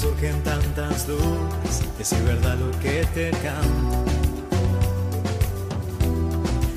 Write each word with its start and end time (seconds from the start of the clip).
Surgen 0.00 0.42
tantas 0.42 1.06
dudas, 1.06 1.82
es 1.98 2.08
si 2.08 2.16
verdad 2.22 2.56
lo 2.56 2.70
que 2.80 3.04
te 3.12 3.30
canta. 3.30 3.98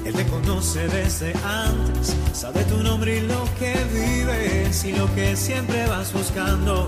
Él 0.06 0.14
te 0.14 0.26
conoce 0.26 0.86
desde 0.90 1.34
antes, 1.46 2.18
sabe 2.34 2.66
tu 2.66 2.84
nombre 2.84 3.20
y 3.20 3.22
lo 3.22 3.46
que 3.58 3.74
vives 3.94 4.84
y 4.84 4.92
lo 4.92 5.06
que 5.16 5.38
siempre 5.38 5.88
vas 5.88 6.12
buscando. 6.12 6.86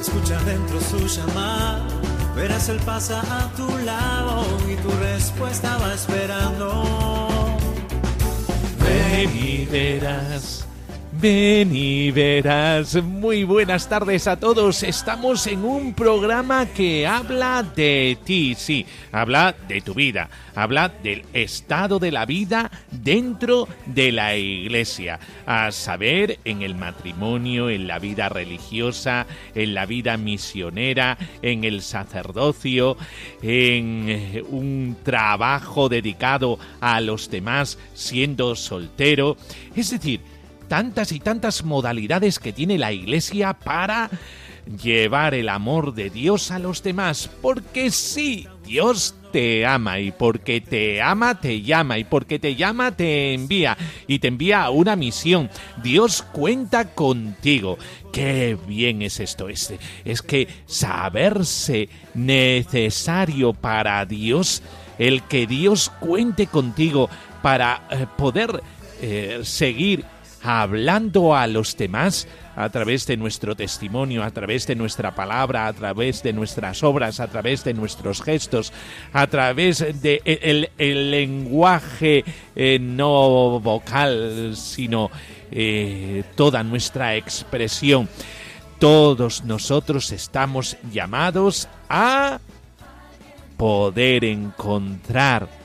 Escucha 0.00 0.40
dentro 0.44 0.80
su 0.80 1.04
llamada, 1.08 1.84
verás 2.36 2.68
él 2.68 2.78
pasa 2.86 3.22
a 3.22 3.50
tu 3.56 3.66
lado 3.78 4.44
y 4.70 4.76
tu 4.76 4.90
respuesta 5.00 5.76
va 5.78 5.94
esperando. 5.94 7.56
Ven 8.78 9.36
y 9.36 9.66
verás. 9.66 10.57
Ven 11.20 11.74
y 11.74 12.12
verás. 12.12 12.94
Muy 13.02 13.42
buenas 13.42 13.88
tardes 13.88 14.28
a 14.28 14.38
todos. 14.38 14.84
Estamos 14.84 15.48
en 15.48 15.64
un 15.64 15.92
programa 15.92 16.66
que 16.66 17.08
habla 17.08 17.64
de 17.64 18.16
ti, 18.24 18.54
sí, 18.56 18.86
habla 19.10 19.52
de 19.66 19.80
tu 19.80 19.94
vida, 19.94 20.30
habla 20.54 20.88
del 20.88 21.24
estado 21.32 21.98
de 21.98 22.12
la 22.12 22.24
vida 22.24 22.70
dentro 22.92 23.66
de 23.86 24.12
la 24.12 24.36
iglesia, 24.36 25.18
a 25.44 25.72
saber, 25.72 26.38
en 26.44 26.62
el 26.62 26.76
matrimonio, 26.76 27.68
en 27.68 27.88
la 27.88 27.98
vida 27.98 28.28
religiosa, 28.28 29.26
en 29.56 29.74
la 29.74 29.86
vida 29.86 30.16
misionera, 30.18 31.18
en 31.42 31.64
el 31.64 31.82
sacerdocio, 31.82 32.96
en 33.42 34.04
eh, 34.08 34.44
un 34.48 34.96
trabajo 35.02 35.88
dedicado 35.88 36.60
a 36.80 37.00
los 37.00 37.28
demás 37.28 37.76
siendo 37.94 38.54
soltero. 38.54 39.36
Es 39.74 39.90
decir, 39.90 40.20
tantas 40.68 41.12
y 41.12 41.20
tantas 41.20 41.64
modalidades 41.64 42.38
que 42.38 42.52
tiene 42.52 42.78
la 42.78 42.92
Iglesia 42.92 43.54
para 43.54 44.10
llevar 44.82 45.34
el 45.34 45.48
amor 45.48 45.94
de 45.94 46.10
Dios 46.10 46.50
a 46.50 46.58
los 46.58 46.82
demás. 46.82 47.30
Porque 47.40 47.90
sí, 47.90 48.46
Dios 48.64 49.14
te 49.32 49.66
ama 49.66 50.00
y 50.00 50.10
porque 50.10 50.60
te 50.60 51.02
ama 51.02 51.38
te 51.38 51.60
llama 51.60 51.98
y 51.98 52.04
porque 52.04 52.38
te 52.38 52.54
llama 52.54 52.92
te 52.92 53.34
envía 53.34 53.76
y 54.06 54.18
te 54.18 54.28
envía 54.28 54.62
a 54.62 54.70
una 54.70 54.96
misión. 54.96 55.50
Dios 55.82 56.22
cuenta 56.32 56.94
contigo. 56.94 57.78
Qué 58.12 58.56
bien 58.66 59.02
es 59.02 59.20
esto. 59.20 59.48
Es, 59.48 59.72
es 60.04 60.22
que 60.22 60.48
saberse 60.66 61.88
necesario 62.14 63.52
para 63.52 64.04
Dios, 64.06 64.62
el 64.98 65.22
que 65.22 65.46
Dios 65.46 65.90
cuente 66.00 66.46
contigo 66.46 67.08
para 67.42 67.86
eh, 67.90 68.06
poder 68.16 68.62
eh, 69.00 69.40
seguir 69.44 70.04
hablando 70.42 71.34
a 71.34 71.46
los 71.46 71.76
demás 71.76 72.28
a 72.56 72.68
través 72.70 73.06
de 73.06 73.16
nuestro 73.16 73.54
testimonio, 73.54 74.22
a 74.22 74.30
través 74.30 74.66
de 74.66 74.74
nuestra 74.74 75.14
palabra, 75.14 75.66
a 75.66 75.72
través 75.72 76.22
de 76.22 76.32
nuestras 76.32 76.82
obras, 76.82 77.20
a 77.20 77.28
través 77.28 77.64
de 77.64 77.74
nuestros 77.74 78.22
gestos, 78.22 78.72
a 79.12 79.26
través 79.26 79.78
de 80.02 80.20
el, 80.24 80.70
el 80.78 81.10
lenguaje 81.10 82.24
eh, 82.56 82.78
no 82.80 83.60
vocal, 83.60 84.54
sino 84.56 85.10
eh, 85.50 86.24
toda 86.34 86.62
nuestra 86.62 87.16
expresión. 87.16 88.08
Todos 88.78 89.44
nosotros 89.44 90.12
estamos 90.12 90.76
llamados 90.92 91.68
a 91.88 92.38
poder 93.56 94.24
encontrar 94.24 95.57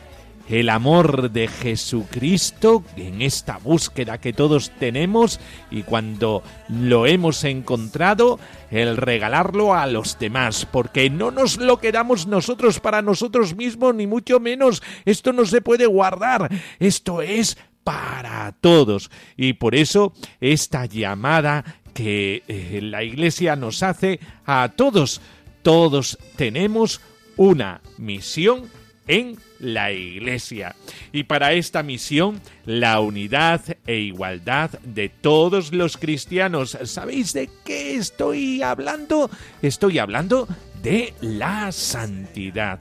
el 0.60 0.70
amor 0.70 1.32
de 1.32 1.48
Jesucristo 1.48 2.84
en 2.96 3.24
esta 3.24 3.58
búsqueda 3.58 4.20
que 4.20 4.34
todos 4.34 4.70
tenemos 4.78 5.40
y 5.72 5.82
cuando 5.82 6.44
lo 6.70 7.08
hemos 7.08 7.44
encontrado, 7.44 8.40
el 8.70 8.98
regalarlo 8.98 9.74
a 9.74 9.88
los 9.88 10.20
demás, 10.20 10.68
porque 10.72 11.10
no 11.10 11.32
nos 11.32 11.58
lo 11.58 11.80
quedamos 11.80 12.28
nosotros 12.28 12.80
para 12.80 13.02
nosotros 13.02 13.56
mismos, 13.56 13.96
ni 13.96 14.06
mucho 14.06 14.40
menos. 14.40 14.84
Esto 15.06 15.34
no 15.34 15.46
se 15.46 15.62
puede 15.62 15.88
guardar. 15.88 16.52
Esto 16.78 17.24
es 17.24 17.58
para 17.84 18.56
todos. 18.62 19.10
Y 19.36 19.54
por 19.54 19.74
eso 19.74 20.14
esta 20.40 20.86
llamada 20.86 21.64
que 21.96 22.44
eh, 22.48 22.80
la 22.84 23.04
Iglesia 23.04 23.56
nos 23.56 23.82
hace 23.82 24.20
a 24.46 24.72
todos, 24.76 25.20
todos 25.64 26.20
tenemos 26.36 27.02
una 27.38 27.82
misión 27.98 28.70
en 29.08 29.38
la 29.64 29.92
Iglesia. 29.92 30.76
Y 31.12 31.24
para 31.24 31.54
esta 31.54 31.82
misión, 31.82 32.42
la 32.66 33.00
unidad 33.00 33.62
e 33.88 33.98
igualdad 33.98 34.72
de 34.84 35.10
todos 35.10 35.74
los 35.74 35.98
cristianos. 35.98 36.78
¿Sabéis 36.84 37.34
de 37.34 37.50
qué 37.64 37.96
estoy 37.96 38.62
hablando? 38.62 39.32
Estoy 39.62 39.98
hablando 39.98 40.48
de 40.84 41.14
la 41.22 41.72
santidad. 41.72 42.80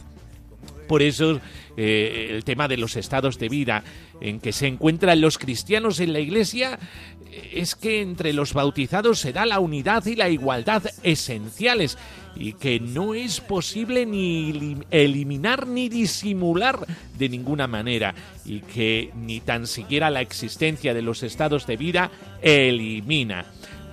Por 0.92 1.00
eso 1.00 1.40
eh, 1.78 2.26
el 2.28 2.44
tema 2.44 2.68
de 2.68 2.76
los 2.76 2.96
estados 2.96 3.38
de 3.38 3.48
vida 3.48 3.82
en 4.20 4.40
que 4.40 4.52
se 4.52 4.66
encuentran 4.66 5.22
los 5.22 5.38
cristianos 5.38 6.00
en 6.00 6.12
la 6.12 6.20
Iglesia 6.20 6.78
es 7.50 7.74
que 7.74 8.02
entre 8.02 8.34
los 8.34 8.52
bautizados 8.52 9.18
se 9.18 9.32
da 9.32 9.46
la 9.46 9.58
unidad 9.58 10.04
y 10.04 10.16
la 10.16 10.28
igualdad 10.28 10.82
esenciales 11.02 11.96
y 12.36 12.52
que 12.52 12.78
no 12.78 13.14
es 13.14 13.40
posible 13.40 14.04
ni 14.04 14.76
eliminar 14.90 15.66
ni 15.66 15.88
disimular 15.88 16.80
de 17.16 17.28
ninguna 17.30 17.66
manera 17.66 18.14
y 18.44 18.60
que 18.60 19.12
ni 19.16 19.40
tan 19.40 19.66
siquiera 19.66 20.10
la 20.10 20.20
existencia 20.20 20.92
de 20.92 21.00
los 21.00 21.22
estados 21.22 21.66
de 21.66 21.78
vida 21.78 22.10
elimina. 22.42 23.46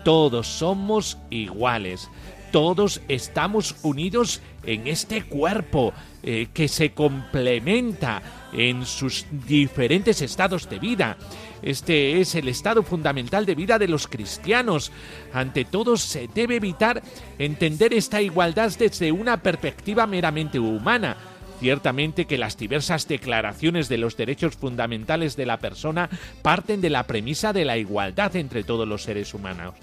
Todos 0.04 0.48
somos 0.48 1.18
iguales, 1.30 2.10
todos 2.52 3.02
estamos 3.08 3.76
unidos 3.84 4.42
en 4.64 4.88
este 4.88 5.24
cuerpo 5.24 5.94
eh, 6.24 6.48
que 6.54 6.68
se 6.68 6.92
complementa 6.92 8.22
en 8.54 8.86
sus 8.86 9.26
diferentes 9.48 10.22
estados 10.22 10.70
de 10.70 10.80
vida. 10.80 11.18
Este 11.62 12.20
es 12.20 12.36
el 12.36 12.48
estado 12.48 12.84
fundamental 12.84 13.46
de 13.46 13.56
vida 13.56 13.80
de 13.80 13.88
los 13.88 14.08
cristianos. 14.08 14.92
Ante 15.34 15.66
todo 15.66 15.98
se 15.98 16.28
debe 16.34 16.56
evitar 16.56 17.02
entender 17.38 17.94
esta 17.94 18.22
igualdad 18.22 18.72
desde 18.78 19.12
una 19.12 19.42
perspectiva 19.42 20.08
meramente 20.08 20.60
humana. 20.60 21.18
Ciertamente 21.60 22.26
que 22.26 22.38
las 22.38 22.58
diversas 22.58 23.08
declaraciones 23.08 23.90
de 23.90 23.98
los 23.98 24.16
derechos 24.16 24.56
fundamentales 24.56 25.36
de 25.36 25.46
la 25.46 25.58
persona 25.58 26.10
parten 26.42 26.80
de 26.80 26.90
la 26.90 27.04
premisa 27.04 27.52
de 27.52 27.66
la 27.66 27.78
igualdad 27.78 28.36
entre 28.38 28.64
todos 28.64 28.88
los 28.88 29.04
seres 29.04 29.34
humanos. 29.34 29.74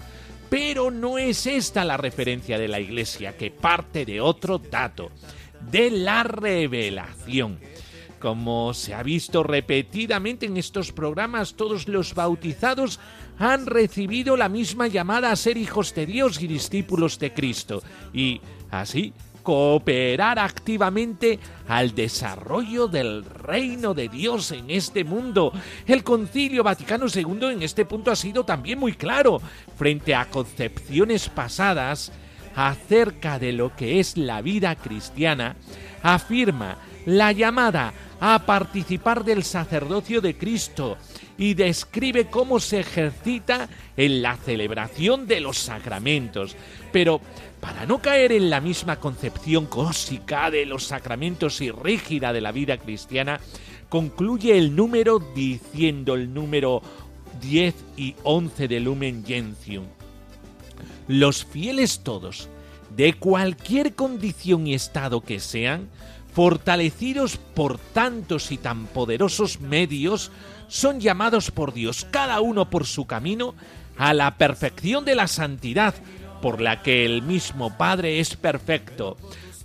Pero 0.49 0.91
no 0.91 1.17
es 1.17 1.45
esta 1.45 1.83
la 1.83 1.97
referencia 1.97 2.57
de 2.57 2.67
la 2.67 2.79
Iglesia, 2.79 3.35
que 3.35 3.51
parte 3.51 4.05
de 4.05 4.21
otro 4.21 4.59
dato, 4.59 5.11
de 5.69 5.91
la 5.91 6.23
revelación. 6.23 7.59
Como 8.19 8.73
se 8.73 8.93
ha 8.93 9.03
visto 9.03 9.43
repetidamente 9.43 10.45
en 10.45 10.57
estos 10.57 10.91
programas, 10.91 11.55
todos 11.55 11.87
los 11.87 12.15
bautizados 12.15 12.99
han 13.37 13.65
recibido 13.67 14.37
la 14.37 14.49
misma 14.49 14.87
llamada 14.87 15.31
a 15.31 15.35
ser 15.35 15.57
hijos 15.57 15.93
de 15.93 16.05
Dios 16.05 16.41
y 16.41 16.47
discípulos 16.47 17.19
de 17.19 17.33
Cristo, 17.33 17.83
y 18.13 18.41
así 18.71 19.13
cooperar 19.47 20.39
activamente 20.39 21.39
al 21.69 21.95
desarrollo 21.95 22.89
del 22.89 23.23
reino 23.23 23.93
de 23.93 24.09
Dios 24.09 24.51
en 24.51 24.69
este 24.69 25.05
mundo. 25.05 25.53
El 25.85 26.03
Concilio 26.03 26.65
Vaticano 26.65 27.05
II 27.07 27.53
en 27.53 27.63
este 27.63 27.85
punto 27.85 28.11
ha 28.11 28.17
sido 28.17 28.43
también 28.43 28.77
muy 28.77 28.91
claro 28.91 29.41
frente 29.77 30.13
a 30.15 30.25
concepciones 30.25 31.29
pasadas 31.29 32.11
acerca 32.57 33.39
de 33.39 33.53
lo 33.53 33.73
que 33.73 34.01
es 34.01 34.17
la 34.17 34.41
vida 34.41 34.75
cristiana, 34.75 35.55
afirma 36.03 36.79
la 37.05 37.31
llamada 37.31 37.93
a 38.19 38.39
participar 38.39 39.23
del 39.23 39.45
sacerdocio 39.45 40.19
de 40.19 40.37
Cristo 40.37 40.97
y 41.37 41.53
describe 41.53 42.27
cómo 42.27 42.59
se 42.59 42.79
ejercita 42.79 43.69
en 43.95 44.21
la 44.21 44.35
celebración 44.37 45.27
de 45.27 45.39
los 45.39 45.57
sacramentos. 45.57 46.55
Pero 46.91 47.21
para 47.59 47.85
no 47.85 48.01
caer 48.01 48.31
en 48.31 48.49
la 48.49 48.61
misma 48.61 48.97
concepción 48.97 49.65
cósica 49.65 50.49
de 50.49 50.65
los 50.65 50.85
sacramentos 50.85 51.61
y 51.61 51.71
rígida 51.71 52.33
de 52.33 52.41
la 52.41 52.51
vida 52.51 52.77
cristiana, 52.77 53.39
concluye 53.89 54.57
el 54.57 54.75
número 54.75 55.19
diciendo 55.19 56.15
el 56.15 56.33
número 56.33 56.81
10 57.41 57.75
y 57.97 58.15
11 58.23 58.67
de 58.67 58.79
Lumen 58.79 59.23
Gentium. 59.25 59.85
los 61.07 61.45
fieles 61.45 62.01
todos, 62.03 62.49
de 62.95 63.13
cualquier 63.13 63.95
condición 63.95 64.67
y 64.67 64.73
estado 64.73 65.21
que 65.21 65.39
sean, 65.39 65.87
fortalecidos 66.33 67.37
por 67.37 67.77
tantos 67.77 68.51
y 68.51 68.57
tan 68.57 68.87
poderosos 68.87 69.61
medios, 69.61 70.31
son 70.67 70.99
llamados 70.99 71.51
por 71.51 71.73
Dios, 71.73 72.05
cada 72.09 72.41
uno 72.41 72.69
por 72.69 72.85
su 72.85 73.05
camino, 73.05 73.55
a 73.97 74.13
la 74.13 74.37
perfección 74.37 75.05
de 75.05 75.15
la 75.15 75.27
santidad, 75.27 75.95
por 76.41 76.61
la 76.61 76.81
que 76.81 77.05
el 77.05 77.21
mismo 77.21 77.77
Padre 77.77 78.19
es 78.19 78.35
perfecto, 78.35 79.17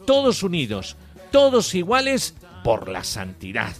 todos 0.07 0.43
unidos, 0.43 0.97
todos 1.31 1.75
iguales 1.75 2.35
por 2.65 2.89
la 2.89 3.05
santidad. 3.05 3.75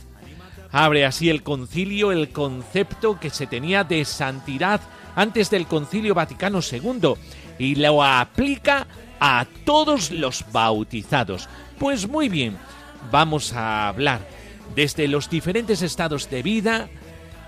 Abre 0.71 1.05
así 1.05 1.29
el 1.29 1.43
concilio 1.43 2.13
el 2.13 2.31
concepto 2.31 3.21
que 3.21 3.31
se 3.31 3.47
tenía 3.47 3.85
de 3.85 4.05
santidad 4.05 4.81
antes 5.15 5.51
del 5.51 5.67
concilio 5.67 6.15
Vaticano 6.15 6.61
II 6.61 7.15
y 7.59 7.75
lo 7.75 8.03
aplica 8.03 8.87
a 9.21 9.47
todos 9.65 10.11
los 10.11 10.45
bautizados. 10.51 11.49
Pues 11.79 12.09
muy 12.09 12.29
bien, 12.29 12.57
vamos 13.11 13.53
a 13.53 13.89
hablar 13.89 14.27
desde 14.75 15.09
los 15.09 15.29
diferentes 15.29 15.83
estados 15.83 16.31
de 16.31 16.43
vida 16.43 16.89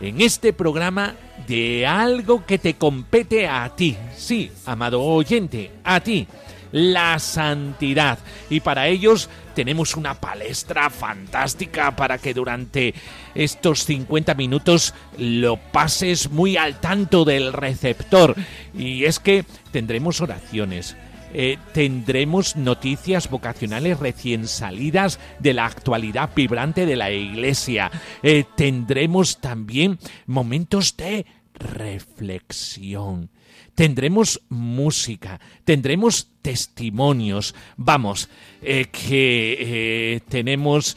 en 0.01 0.21
este 0.21 0.53
programa 0.53 1.15
de 1.47 1.87
algo 1.87 2.45
que 2.47 2.59
te 2.59 2.75
compete 2.75 3.47
a 3.47 3.75
ti. 3.75 3.97
Sí, 4.17 4.51
amado 4.67 5.03
oyente, 5.03 5.71
a 5.85 6.01
ti 6.01 6.27
la 6.75 7.21
santidad. 7.21 8.19
Y 8.51 8.59
para 8.59 8.89
ellos 8.89 9.31
tenemos 9.55 9.97
una 9.97 10.15
palestra 10.15 10.91
fantástica 10.91 11.95
para 11.95 12.19
que 12.19 12.35
durante 12.35 12.95
estos 13.37 13.85
50 13.85 14.35
minutos 14.35 14.93
lo 15.17 15.57
pases 15.57 16.31
muy 16.31 16.57
al 16.57 16.81
tanto 16.81 17.25
del 17.25 17.53
receptor. 17.53 18.35
Y 18.77 19.05
es 19.05 19.21
que 19.21 19.45
tendremos 19.71 20.21
oraciones. 20.21 20.97
Eh, 21.37 21.59
tendremos 21.73 22.55
noticias 22.55 23.29
vocacionales 23.29 23.99
recién 23.99 24.47
salidas 24.47 25.19
de 25.41 25.53
la 25.53 25.67
actualidad 25.67 26.31
vibrante 26.35 26.87
de 26.87 26.95
la 26.95 27.11
Iglesia. 27.11 27.91
Eh, 28.23 28.45
tendremos 28.57 29.41
también 29.41 29.99
momentos 30.27 30.97
de 30.97 31.27
reflexión 31.55 33.31
tendremos 33.75 34.41
música, 34.51 35.41
tendremos 35.65 36.29
testimonios, 36.43 37.57
vamos, 37.77 38.29
eh, 38.63 38.87
que 38.87 40.23
tenemos 40.29 40.97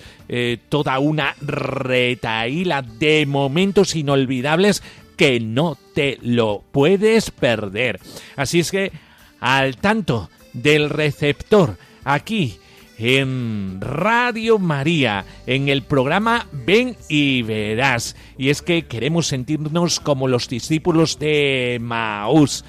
toda 0.69 0.99
una 0.99 1.35
retaíla 1.41 2.83
de 2.83 3.25
momentos 3.25 3.95
inolvidables 3.95 4.83
que 5.15 5.39
no 5.39 5.75
te 5.95 6.19
lo 6.21 6.63
puedes 6.71 7.31
perder. 7.31 7.99
Así 8.35 8.59
es 8.59 8.69
que, 8.69 8.91
al 9.39 9.77
tanto 9.77 10.29
del 10.53 10.89
receptor, 10.89 11.77
aquí 12.03 12.59
en 12.97 13.77
Radio 13.79 14.57
María, 14.57 15.25
en 15.45 15.69
el 15.69 15.83
programa 15.83 16.47
Ven 16.51 16.95
y 17.07 17.43
Verás. 17.43 18.15
Y 18.37 18.49
es 18.49 18.61
que 18.61 18.85
queremos 18.85 19.27
sentirnos 19.27 19.99
como 19.99 20.27
los 20.27 20.49
discípulos 20.49 21.19
de 21.19 21.77
Maús. 21.81 22.65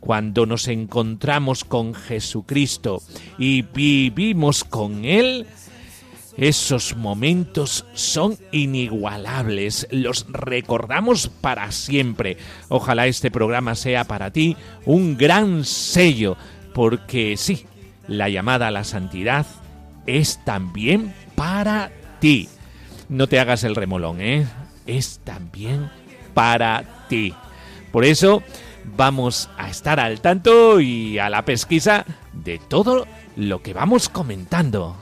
Cuando 0.00 0.46
nos 0.46 0.66
encontramos 0.66 1.62
con 1.64 1.94
Jesucristo 1.94 3.02
y 3.38 3.62
vivimos 3.62 4.64
con 4.64 5.04
Él, 5.04 5.46
esos 6.36 6.96
momentos 6.96 7.84
son 7.94 8.38
inigualables, 8.52 9.86
los 9.90 10.26
recordamos 10.30 11.28
para 11.28 11.70
siempre. 11.72 12.38
Ojalá 12.68 13.06
este 13.06 13.30
programa 13.30 13.74
sea 13.74 14.04
para 14.04 14.30
ti 14.30 14.56
un 14.84 15.16
gran 15.16 15.64
sello, 15.64 16.36
porque 16.74 17.36
sí, 17.36 17.66
la 18.06 18.28
llamada 18.28 18.68
a 18.68 18.72
la 18.72 18.84
santidad 18.84 19.46
es 20.06 20.42
también 20.44 21.14
para 21.34 21.92
ti. 22.20 22.48
No 23.08 23.26
te 23.26 23.38
hagas 23.38 23.64
el 23.64 23.76
remolón, 23.76 24.20
¿eh? 24.20 24.46
Es 24.86 25.20
también 25.24 25.90
para 26.34 27.06
ti. 27.08 27.34
Por 27.92 28.04
eso 28.04 28.42
vamos 28.96 29.50
a 29.58 29.68
estar 29.68 30.00
al 30.00 30.20
tanto 30.20 30.80
y 30.80 31.18
a 31.18 31.28
la 31.28 31.44
pesquisa 31.44 32.06
de 32.32 32.58
todo 32.58 33.06
lo 33.36 33.62
que 33.62 33.74
vamos 33.74 34.08
comentando. 34.08 35.01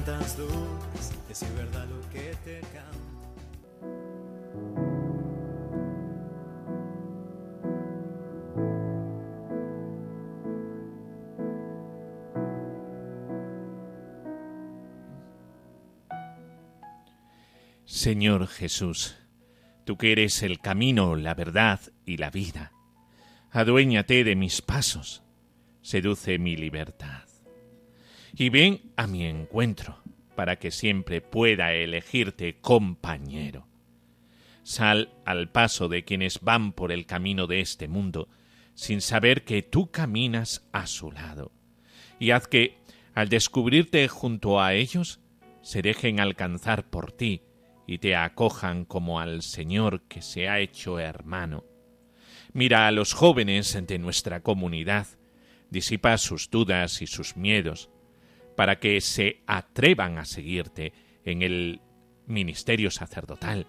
Señor 18.01 18.47
Jesús, 18.47 19.15
tú 19.85 19.95
que 19.95 20.11
eres 20.11 20.41
el 20.41 20.59
camino, 20.59 21.15
la 21.15 21.35
verdad 21.35 21.79
y 22.03 22.17
la 22.17 22.31
vida, 22.31 22.71
aduéñate 23.51 24.23
de 24.23 24.35
mis 24.35 24.63
pasos 24.63 25.21
seduce 25.83 26.39
mi 26.39 26.55
libertad. 26.55 27.25
Y 28.33 28.49
ven 28.49 28.91
a 28.97 29.05
mi 29.05 29.27
encuentro, 29.27 30.01
para 30.35 30.57
que 30.57 30.71
siempre 30.71 31.21
pueda 31.21 31.73
elegirte 31.73 32.57
compañero. 32.59 33.67
Sal 34.63 35.13
al 35.23 35.51
paso 35.51 35.87
de 35.87 36.03
quienes 36.03 36.41
van 36.41 36.73
por 36.73 36.91
el 36.91 37.05
camino 37.05 37.45
de 37.45 37.61
este 37.61 37.87
mundo, 37.87 38.29
sin 38.73 38.99
saber 39.01 39.43
que 39.43 39.61
tú 39.61 39.91
caminas 39.91 40.67
a 40.71 40.87
su 40.87 41.11
lado, 41.11 41.51
y 42.17 42.31
haz 42.31 42.47
que, 42.47 42.79
al 43.13 43.29
descubrirte 43.29 44.07
junto 44.07 44.59
a 44.59 44.73
ellos, 44.73 45.19
se 45.61 45.83
dejen 45.83 46.19
alcanzar 46.19 46.89
por 46.89 47.11
ti 47.11 47.43
y 47.91 47.97
te 47.97 48.15
acojan 48.15 48.85
como 48.85 49.19
al 49.19 49.41
Señor 49.41 50.03
que 50.03 50.21
se 50.21 50.47
ha 50.47 50.59
hecho 50.59 50.97
hermano. 50.97 51.65
Mira 52.53 52.87
a 52.87 52.91
los 52.91 53.11
jóvenes 53.11 53.77
de 53.85 53.99
nuestra 53.99 54.39
comunidad, 54.39 55.07
disipa 55.69 56.17
sus 56.17 56.49
dudas 56.49 57.01
y 57.01 57.07
sus 57.07 57.35
miedos, 57.35 57.89
para 58.55 58.79
que 58.79 59.01
se 59.01 59.41
atrevan 59.45 60.19
a 60.19 60.23
seguirte 60.23 60.93
en 61.25 61.41
el 61.41 61.81
ministerio 62.27 62.91
sacerdotal, 62.91 63.67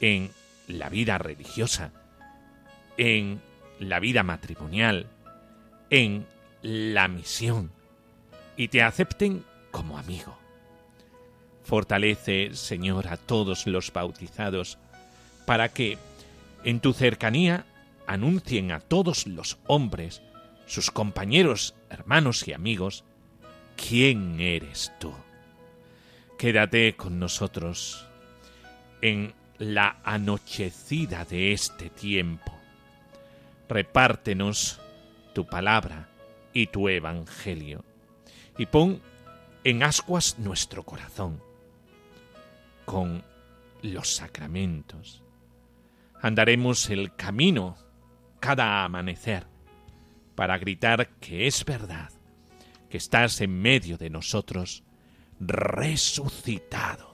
en 0.00 0.30
la 0.66 0.88
vida 0.88 1.18
religiosa, 1.18 1.92
en 2.96 3.42
la 3.78 4.00
vida 4.00 4.22
matrimonial, 4.22 5.10
en 5.90 6.24
la 6.62 7.08
misión, 7.08 7.72
y 8.56 8.68
te 8.68 8.82
acepten 8.82 9.44
como 9.70 9.98
amigo. 9.98 10.43
Fortalece, 11.64 12.50
Señor, 12.52 13.08
a 13.08 13.16
todos 13.16 13.66
los 13.66 13.90
bautizados, 13.92 14.78
para 15.46 15.70
que, 15.70 15.98
en 16.62 16.80
tu 16.80 16.92
cercanía, 16.92 17.64
anuncien 18.06 18.70
a 18.70 18.80
todos 18.80 19.26
los 19.26 19.58
hombres 19.66 20.22
sus 20.66 20.90
compañeros, 20.90 21.74
hermanos 21.88 22.46
y 22.46 22.52
amigos, 22.52 23.04
¿quién 23.76 24.40
eres 24.40 24.92
tú? 24.98 25.12
Quédate 26.38 26.96
con 26.96 27.18
nosotros 27.18 28.06
en 29.00 29.34
la 29.58 29.98
anochecida 30.04 31.24
de 31.24 31.52
este 31.52 31.88
tiempo. 31.88 32.52
Repártenos 33.68 34.80
tu 35.34 35.46
palabra 35.46 36.08
y 36.52 36.66
tu 36.66 36.88
evangelio, 36.88 37.84
y 38.58 38.66
pon 38.66 39.00
en 39.64 39.82
ascuas 39.82 40.38
nuestro 40.38 40.82
corazón 40.82 41.40
con 42.94 43.24
los 43.82 44.14
sacramentos. 44.14 45.24
Andaremos 46.22 46.90
el 46.90 47.16
camino 47.16 47.76
cada 48.38 48.84
amanecer 48.84 49.48
para 50.36 50.58
gritar 50.58 51.08
que 51.18 51.48
es 51.48 51.64
verdad, 51.64 52.12
que 52.88 52.98
estás 52.98 53.40
en 53.40 53.60
medio 53.60 53.98
de 53.98 54.10
nosotros, 54.10 54.84
resucitado. 55.40 57.13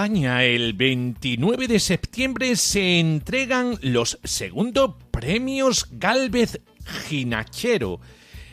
España, 0.00 0.44
el 0.44 0.72
29 0.72 1.68
de 1.68 1.78
septiembre 1.78 2.56
se 2.56 3.00
entregan 3.00 3.78
los 3.82 4.18
segundo 4.24 4.96
premios 5.10 5.88
Galvez 5.90 6.62
Ginachero 7.06 8.00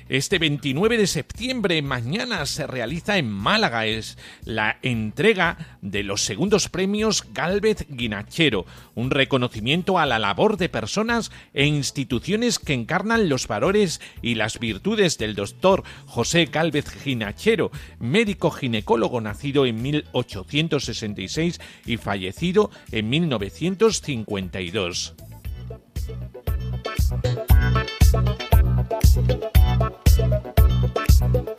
este 0.09 0.39
29 0.39 0.97
de 0.97 1.07
septiembre, 1.07 1.81
mañana, 1.81 2.45
se 2.45 2.67
realiza 2.67 3.17
en 3.17 3.29
Málaga 3.29 3.85
es 3.85 4.17
la 4.43 4.77
entrega 4.81 5.77
de 5.81 6.03
los 6.03 6.23
segundos 6.23 6.69
premios 6.69 7.25
Gálvez 7.33 7.85
Guinachero, 7.89 8.65
un 8.95 9.11
reconocimiento 9.11 9.99
a 9.99 10.05
la 10.05 10.19
labor 10.19 10.57
de 10.57 10.69
personas 10.69 11.31
e 11.53 11.65
instituciones 11.65 12.59
que 12.59 12.73
encarnan 12.73 13.29
los 13.29 13.47
valores 13.47 14.01
y 14.21 14.35
las 14.35 14.59
virtudes 14.59 15.17
del 15.17 15.35
doctor 15.35 15.83
José 16.05 16.45
Gálvez 16.45 16.85
Guinachero, 17.03 17.71
médico 17.99 18.51
ginecólogo 18.51 19.21
nacido 19.21 19.65
en 19.65 19.81
1866 19.81 21.59
y 21.85 21.97
fallecido 21.97 22.71
en 22.91 23.09
1952. 23.09 25.15
Adiós. 31.19 31.56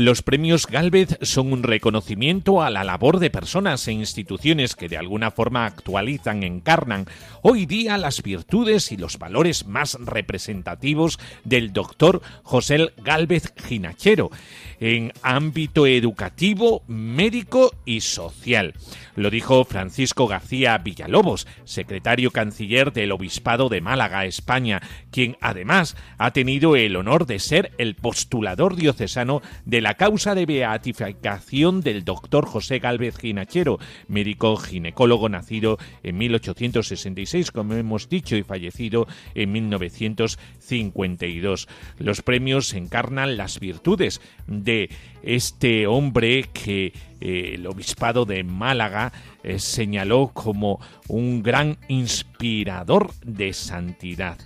Los 0.00 0.22
premios 0.22 0.68
Galvez 0.68 1.18
son 1.22 1.52
un 1.52 1.64
reconocimiento 1.64 2.62
a 2.62 2.70
la 2.70 2.84
labor 2.84 3.18
de 3.18 3.30
personas 3.30 3.88
e 3.88 3.92
instituciones 3.92 4.76
que 4.76 4.88
de 4.88 4.96
alguna 4.96 5.32
forma 5.32 5.66
actualizan, 5.66 6.44
encarnan 6.44 7.06
hoy 7.42 7.66
día 7.66 7.98
las 7.98 8.22
virtudes 8.22 8.92
y 8.92 8.96
los 8.96 9.18
valores 9.18 9.66
más 9.66 9.94
representativos 9.94 11.18
del 11.42 11.72
doctor 11.72 12.22
José 12.44 12.92
Galvez 12.98 13.52
Ginachero 13.56 14.30
en 14.78 15.12
ámbito 15.22 15.84
educativo, 15.84 16.84
médico 16.86 17.74
y 17.84 18.00
social. 18.00 18.74
Lo 19.16 19.30
dijo 19.30 19.64
Francisco 19.64 20.28
García 20.28 20.78
Villalobos, 20.78 21.48
secretario 21.64 22.30
canciller 22.30 22.92
del 22.92 23.10
Obispado 23.10 23.68
de 23.68 23.80
Málaga, 23.80 24.26
España, 24.26 24.80
quien 25.10 25.36
además 25.40 25.96
ha 26.18 26.30
tenido 26.30 26.76
el 26.76 26.94
honor 26.94 27.26
de 27.26 27.40
ser 27.40 27.72
el 27.78 27.96
postulador 27.96 28.76
diocesano 28.76 29.42
de 29.64 29.80
la 29.80 29.87
causa 29.94 30.34
de 30.34 30.46
beatificación 30.46 31.80
del 31.80 32.04
doctor 32.04 32.46
José 32.46 32.78
Gálvez 32.78 33.16
Ginachero, 33.16 33.78
médico 34.06 34.56
ginecólogo 34.56 35.28
nacido 35.28 35.78
en 36.02 36.18
1866, 36.18 37.50
como 37.50 37.74
hemos 37.74 38.08
dicho, 38.08 38.36
y 38.36 38.42
fallecido 38.42 39.06
en 39.34 39.52
1952. 39.52 41.68
Los 41.98 42.22
premios 42.22 42.72
encarnan 42.74 43.36
las 43.36 43.60
virtudes 43.60 44.20
de 44.46 44.90
este 45.28 45.86
hombre 45.86 46.48
que 46.54 46.94
eh, 47.20 47.52
el 47.54 47.66
obispado 47.66 48.24
de 48.24 48.42
Málaga 48.44 49.12
eh, 49.42 49.58
señaló 49.58 50.30
como 50.32 50.80
un 51.06 51.42
gran 51.42 51.76
inspirador 51.88 53.12
de 53.22 53.52
santidad. 53.52 54.38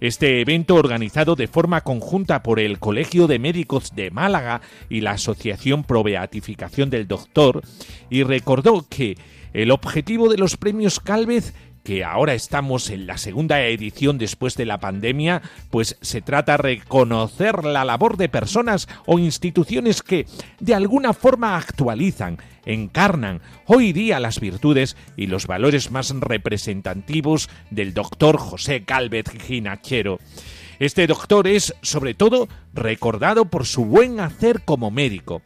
Este 0.00 0.40
evento 0.40 0.76
organizado 0.76 1.36
de 1.36 1.48
forma 1.48 1.82
conjunta 1.82 2.42
por 2.42 2.60
el 2.60 2.78
Colegio 2.78 3.26
de 3.26 3.38
Médicos 3.38 3.94
de 3.94 4.10
Málaga 4.10 4.62
y 4.88 5.02
la 5.02 5.12
Asociación 5.12 5.84
Pro 5.84 6.02
Beatificación 6.02 6.88
del 6.88 7.06
Doctor 7.06 7.60
y 8.08 8.22
recordó 8.22 8.86
que 8.88 9.18
el 9.52 9.70
objetivo 9.70 10.30
de 10.30 10.38
los 10.38 10.56
premios 10.56 10.98
Calvez 10.98 11.52
que 11.82 12.04
ahora 12.04 12.34
estamos 12.34 12.90
en 12.90 13.06
la 13.06 13.18
segunda 13.18 13.60
edición 13.62 14.18
después 14.18 14.56
de 14.56 14.66
la 14.66 14.78
pandemia, 14.78 15.42
pues 15.70 15.96
se 16.00 16.20
trata 16.20 16.52
de 16.52 16.58
reconocer 16.58 17.64
la 17.64 17.84
labor 17.84 18.16
de 18.16 18.28
personas 18.28 18.88
o 19.06 19.18
instituciones 19.18 20.02
que 20.02 20.26
de 20.60 20.74
alguna 20.74 21.12
forma 21.12 21.56
actualizan, 21.56 22.38
encarnan 22.64 23.40
hoy 23.66 23.92
día 23.92 24.20
las 24.20 24.40
virtudes 24.40 24.96
y 25.16 25.26
los 25.26 25.46
valores 25.46 25.90
más 25.90 26.10
representativos 26.10 27.48
del 27.70 27.94
doctor 27.94 28.38
José 28.38 28.84
Calvet 28.84 29.28
Ginachero. 29.40 30.18
Este 30.78 31.06
doctor 31.06 31.46
es, 31.46 31.74
sobre 31.82 32.14
todo, 32.14 32.48
recordado 32.74 33.44
por 33.44 33.66
su 33.66 33.84
buen 33.84 34.20
hacer 34.20 34.62
como 34.62 34.90
médico. 34.90 35.42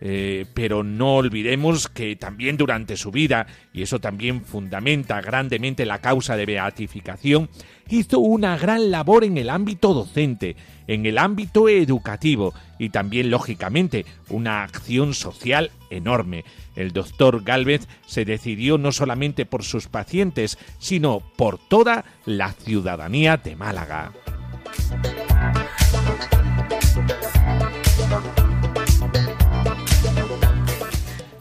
Eh, 0.00 0.46
pero 0.54 0.82
no 0.82 1.16
olvidemos 1.16 1.88
que 1.88 2.16
también 2.16 2.56
durante 2.56 2.96
su 2.96 3.10
vida, 3.10 3.46
y 3.72 3.82
eso 3.82 4.00
también 4.00 4.42
fundamenta 4.44 5.20
grandemente 5.20 5.84
la 5.84 6.00
causa 6.00 6.36
de 6.36 6.46
beatificación, 6.46 7.50
hizo 7.88 8.18
una 8.18 8.56
gran 8.56 8.90
labor 8.90 9.24
en 9.24 9.36
el 9.36 9.50
ámbito 9.50 9.92
docente, 9.92 10.56
en 10.86 11.04
el 11.06 11.18
ámbito 11.18 11.68
educativo 11.68 12.54
y 12.78 12.88
también, 12.88 13.30
lógicamente, 13.30 14.06
una 14.28 14.62
acción 14.62 15.12
social 15.12 15.70
enorme. 15.90 16.44
El 16.76 16.92
doctor 16.92 17.42
Galvez 17.42 17.86
se 18.06 18.24
decidió 18.24 18.78
no 18.78 18.92
solamente 18.92 19.44
por 19.44 19.64
sus 19.64 19.88
pacientes, 19.88 20.58
sino 20.78 21.20
por 21.36 21.58
toda 21.58 22.04
la 22.24 22.52
ciudadanía 22.52 23.36
de 23.36 23.56
Málaga. 23.56 24.12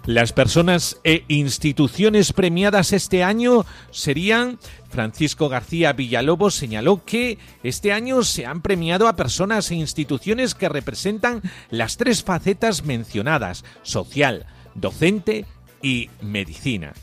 Las 0.10 0.34
personas 0.34 1.00
e 1.04 1.24
instituciones 1.28 2.34
premiadas 2.34 2.94
este 2.94 3.24
año 3.24 3.68
serían 3.92 4.58
Francisco 4.90 5.50
García 5.50 5.94
Villalobos 5.94 6.56
señaló 6.56 7.06
que 7.06 7.38
este 7.62 7.94
año 7.94 8.24
se 8.24 8.48
han 8.48 8.64
premiado 8.64 9.08
a 9.08 9.16
personas 9.16 9.70
e 9.70 9.76
instituciones 9.76 10.56
que 10.56 10.68
representan 10.68 11.44
las 11.70 11.98
tres 11.98 12.24
facetas 12.24 12.86
mencionadas, 12.86 13.64
social, 13.84 14.48
docente 14.74 15.46
y 15.84 16.10
medicina. 16.24 16.94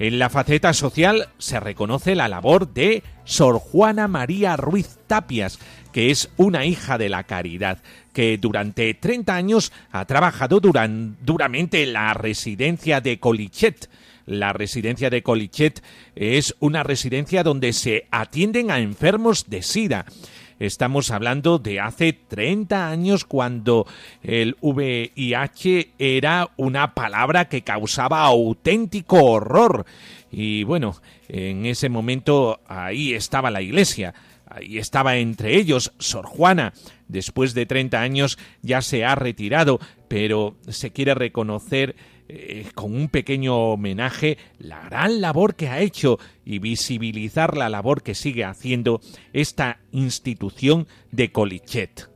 En 0.00 0.18
la 0.18 0.28
faceta 0.28 0.72
social 0.74 1.28
se 1.38 1.60
reconoce 1.60 2.16
la 2.16 2.26
labor 2.26 2.72
de 2.72 3.04
Sor 3.22 3.60
Juana 3.60 4.08
María 4.08 4.56
Ruiz 4.56 4.98
Tapias, 5.06 5.60
que 5.92 6.10
es 6.10 6.28
una 6.36 6.64
hija 6.64 6.98
de 6.98 7.08
la 7.08 7.22
caridad, 7.22 7.82
que 8.18 8.36
durante 8.36 8.92
30 8.94 9.32
años 9.32 9.72
ha 9.92 10.04
trabajado 10.04 10.58
duramente 10.58 11.84
en 11.84 11.92
la 11.92 12.14
residencia 12.14 13.00
de 13.00 13.20
Colichet. 13.20 13.88
La 14.26 14.52
residencia 14.52 15.08
de 15.08 15.22
Colichet 15.22 15.84
es 16.16 16.56
una 16.58 16.82
residencia 16.82 17.44
donde 17.44 17.72
se 17.72 18.08
atienden 18.10 18.72
a 18.72 18.80
enfermos 18.80 19.48
de 19.48 19.62
SIDA. 19.62 20.04
Estamos 20.58 21.12
hablando 21.12 21.60
de 21.60 21.78
hace 21.78 22.12
30 22.12 22.90
años 22.90 23.24
cuando 23.24 23.86
el 24.24 24.56
VIH 24.62 25.92
era 26.00 26.50
una 26.56 26.94
palabra 26.94 27.48
que 27.48 27.62
causaba 27.62 28.22
auténtico 28.22 29.22
horror. 29.22 29.86
Y 30.32 30.64
bueno, 30.64 30.96
en 31.28 31.66
ese 31.66 31.88
momento 31.88 32.58
ahí 32.66 33.14
estaba 33.14 33.52
la 33.52 33.62
iglesia. 33.62 34.12
Ahí 34.50 34.78
estaba 34.78 35.16
entre 35.16 35.56
ellos 35.56 35.92
Sor 35.98 36.26
Juana. 36.26 36.72
Después 37.06 37.54
de 37.54 37.66
30 37.66 38.00
años 38.00 38.38
ya 38.62 38.82
se 38.82 39.04
ha 39.04 39.14
retirado, 39.14 39.78
pero 40.08 40.56
se 40.68 40.90
quiere 40.90 41.14
reconocer 41.14 41.96
eh, 42.28 42.66
con 42.74 42.94
un 42.94 43.08
pequeño 43.08 43.56
homenaje 43.56 44.36
la 44.58 44.82
gran 44.82 45.20
labor 45.20 45.54
que 45.54 45.68
ha 45.68 45.80
hecho 45.80 46.18
y 46.44 46.58
visibilizar 46.58 47.56
la 47.56 47.68
labor 47.68 48.02
que 48.02 48.14
sigue 48.14 48.44
haciendo 48.44 49.00
esta 49.32 49.80
institución 49.92 50.86
de 51.10 51.32
Colichet. 51.32 52.08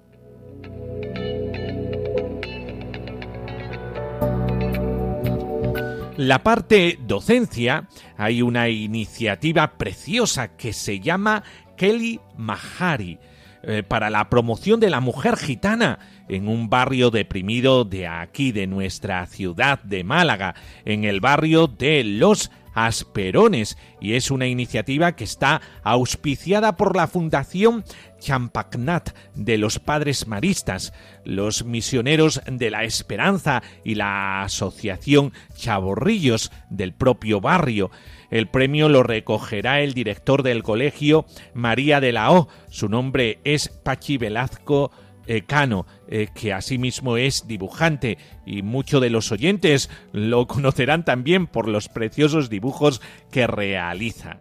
La 6.18 6.42
parte 6.42 6.98
docencia, 7.04 7.88
hay 8.16 8.42
una 8.42 8.68
iniciativa 8.68 9.78
preciosa 9.78 10.56
que 10.56 10.74
se 10.74 11.00
llama 11.00 11.42
Kelly 11.76 12.20
Mahari 12.36 13.18
eh, 13.64 13.84
para 13.84 14.10
la 14.10 14.28
promoción 14.28 14.80
de 14.80 14.90
la 14.90 15.00
mujer 15.00 15.36
gitana 15.36 16.00
en 16.28 16.48
un 16.48 16.68
barrio 16.68 17.10
deprimido 17.10 17.84
de 17.84 18.08
aquí, 18.08 18.50
de 18.50 18.66
nuestra 18.66 19.24
ciudad 19.26 19.80
de 19.84 20.02
Málaga, 20.02 20.54
en 20.84 21.04
el 21.04 21.20
barrio 21.20 21.68
de 21.68 22.02
Los 22.02 22.50
Asperones 22.74 23.76
y 24.00 24.14
es 24.14 24.30
una 24.30 24.46
iniciativa 24.46 25.12
que 25.12 25.24
está 25.24 25.60
auspiciada 25.82 26.76
por 26.76 26.96
la 26.96 27.06
Fundación 27.06 27.84
Champagnat 28.18 29.10
de 29.34 29.58
los 29.58 29.78
Padres 29.78 30.26
Maristas, 30.26 30.92
los 31.24 31.64
Misioneros 31.64 32.40
de 32.46 32.70
la 32.70 32.84
Esperanza 32.84 33.62
y 33.84 33.94
la 33.94 34.42
Asociación 34.42 35.32
Chaborrillos 35.54 36.50
del 36.70 36.94
propio 36.94 37.40
barrio. 37.40 37.90
El 38.32 38.48
premio 38.48 38.88
lo 38.88 39.02
recogerá 39.02 39.82
el 39.82 39.92
director 39.92 40.42
del 40.42 40.62
colegio, 40.62 41.26
María 41.52 42.00
de 42.00 42.12
la 42.12 42.32
O. 42.32 42.48
Su 42.70 42.88
nombre 42.88 43.38
es 43.44 43.68
Pachi 43.68 44.16
Velazco 44.16 44.90
eh, 45.26 45.42
Cano, 45.42 45.86
eh, 46.08 46.28
que 46.34 46.54
asimismo 46.54 47.18
es 47.18 47.46
dibujante 47.46 48.16
y 48.46 48.62
muchos 48.62 49.02
de 49.02 49.10
los 49.10 49.30
oyentes 49.32 49.90
lo 50.12 50.46
conocerán 50.48 51.04
también 51.04 51.46
por 51.46 51.68
los 51.68 51.90
preciosos 51.90 52.48
dibujos 52.48 53.02
que 53.30 53.46
realiza. 53.46 54.40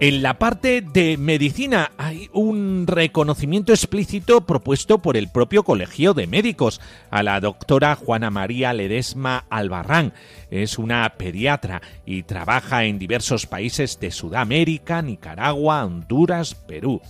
En 0.00 0.22
la 0.22 0.38
parte 0.38 0.80
de 0.80 1.16
medicina 1.16 1.90
hay 1.98 2.30
un 2.32 2.86
reconocimiento 2.86 3.72
explícito 3.72 4.42
propuesto 4.42 5.02
por 5.02 5.16
el 5.16 5.28
propio 5.28 5.64
Colegio 5.64 6.14
de 6.14 6.28
Médicos 6.28 6.80
a 7.10 7.24
la 7.24 7.40
doctora 7.40 7.96
Juana 7.96 8.30
María 8.30 8.72
Ledesma 8.72 9.46
Albarrán. 9.50 10.12
Es 10.52 10.78
una 10.78 11.14
pediatra 11.18 11.82
y 12.06 12.22
trabaja 12.22 12.84
en 12.84 13.00
diversos 13.00 13.46
países 13.46 13.98
de 13.98 14.12
Sudamérica, 14.12 15.02
Nicaragua, 15.02 15.84
Honduras, 15.84 16.54
Perú. 16.54 17.02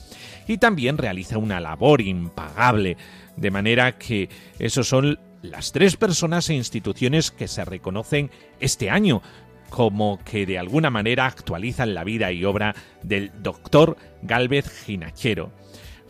Y 0.46 0.56
también 0.56 0.96
realiza 0.96 1.36
una 1.36 1.60
labor 1.60 2.00
impagable, 2.00 2.96
de 3.36 3.50
manera 3.50 3.98
que 3.98 4.30
esos 4.58 4.88
son 4.88 5.18
las 5.42 5.72
tres 5.72 5.96
personas 5.96 6.48
e 6.48 6.54
instituciones 6.54 7.30
que 7.30 7.48
se 7.48 7.66
reconocen 7.66 8.30
este 8.60 8.88
año 8.88 9.20
como 9.70 10.18
que 10.24 10.46
de 10.46 10.58
alguna 10.58 10.90
manera 10.90 11.26
actualizan 11.26 11.94
la 11.94 12.04
vida 12.04 12.32
y 12.32 12.44
obra 12.44 12.74
del 13.02 13.30
doctor 13.42 13.96
Galvez 14.22 14.68
Ginachero. 14.84 15.52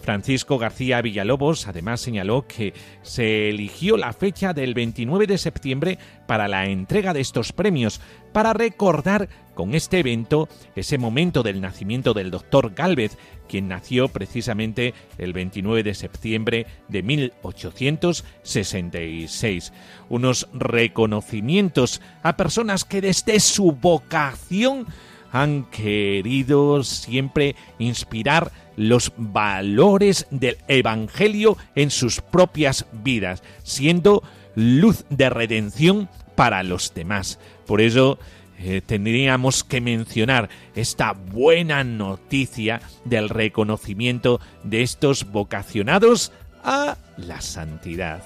Francisco 0.09 0.57
García 0.57 1.03
Villalobos 1.03 1.69
además 1.69 2.01
señaló 2.01 2.47
que 2.47 2.73
se 3.03 3.51
eligió 3.51 3.99
la 3.99 4.15
fecha 4.15 4.55
del 4.55 4.73
29 4.73 5.27
de 5.27 5.37
septiembre 5.37 5.99
para 6.27 6.49
la 6.49 6.65
entrega 6.65 7.13
de 7.13 7.21
estos 7.21 7.53
premios, 7.53 8.01
para 8.33 8.55
recordar 8.55 9.29
con 9.53 9.75
este 9.75 9.99
evento 9.99 10.49
ese 10.77 10.97
momento 10.97 11.43
del 11.43 11.61
nacimiento 11.61 12.15
del 12.15 12.31
doctor 12.31 12.73
Galvez, 12.75 13.19
quien 13.51 13.69
nació 13.69 14.09
precisamente 14.09 14.95
el 15.19 15.35
29 15.35 15.83
de 15.83 15.95
septiembre 15.95 16.67
de 16.89 17.03
1866. 17.03 19.75
Unos 20.09 20.49
reconocimientos 20.55 22.01
a 22.23 22.39
personas 22.39 22.87
que 22.87 23.03
desde 23.03 23.41
su 23.41 23.73
vocación 23.73 24.87
han 25.33 25.65
querido 25.71 26.83
siempre 26.83 27.57
inspirar 27.79 28.51
los 28.77 29.13
valores 29.17 30.27
del 30.31 30.59
Evangelio 30.69 31.57
en 31.75 31.91
sus 31.91 32.21
propias 32.21 32.87
vidas, 32.93 33.43
siendo 33.63 34.23
luz 34.55 35.05
de 35.11 35.31
redención 35.31 36.09
para 36.35 36.63
los 36.63 36.95
demás. 36.95 37.39
Por 37.67 37.81
ello, 37.81 38.19
eh, 38.61 38.81
tendríamos 38.85 39.63
que 39.63 39.81
mencionar 39.81 40.49
esta 40.75 41.13
buena 41.13 41.85
noticia 41.85 42.81
del 43.05 43.29
reconocimiento 43.29 44.41
de 44.65 44.83
estos 44.83 45.31
vocacionados 45.31 46.33
a 46.65 46.97
la 47.17 47.41
santidad. 47.41 48.23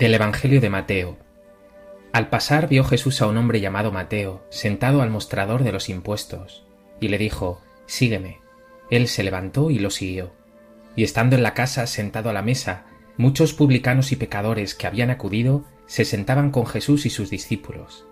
Del 0.00 0.14
Evangelio 0.14 0.62
de 0.62 0.70
Mateo. 0.70 1.18
Al 2.14 2.30
pasar 2.30 2.70
vio 2.70 2.84
Jesús 2.84 3.20
a 3.20 3.26
un 3.26 3.36
hombre 3.36 3.60
llamado 3.60 3.92
Mateo, 3.92 4.42
sentado 4.48 5.02
al 5.02 5.10
mostrador 5.10 5.62
de 5.62 5.72
los 5.72 5.90
impuestos, 5.90 6.64
y 7.00 7.08
le 7.08 7.18
dijo, 7.18 7.60
Sígueme. 7.84 8.40
Él 8.88 9.08
se 9.08 9.22
levantó 9.22 9.70
y 9.70 9.78
lo 9.78 9.90
siguió. 9.90 10.32
Y 10.96 11.04
estando 11.04 11.36
en 11.36 11.42
la 11.42 11.52
casa 11.52 11.86
sentado 11.86 12.30
a 12.30 12.32
la 12.32 12.40
mesa, 12.40 12.86
muchos 13.18 13.52
publicanos 13.52 14.10
y 14.10 14.16
pecadores 14.16 14.74
que 14.74 14.86
habían 14.86 15.10
acudido 15.10 15.66
se 15.84 16.06
sentaban 16.06 16.50
con 16.50 16.64
Jesús 16.64 17.04
y 17.04 17.10
sus 17.10 17.28
discípulos. 17.28 18.06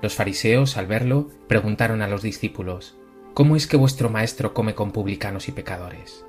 Los 0.00 0.14
fariseos, 0.14 0.78
al 0.78 0.86
verlo, 0.86 1.28
preguntaron 1.46 2.00
a 2.00 2.08
los 2.08 2.22
discípulos, 2.22 2.96
¿Cómo 3.34 3.54
es 3.54 3.66
que 3.66 3.76
vuestro 3.76 4.08
maestro 4.08 4.54
come 4.54 4.74
con 4.74 4.92
publicanos 4.92 5.46
y 5.48 5.52
pecadores? 5.52 6.24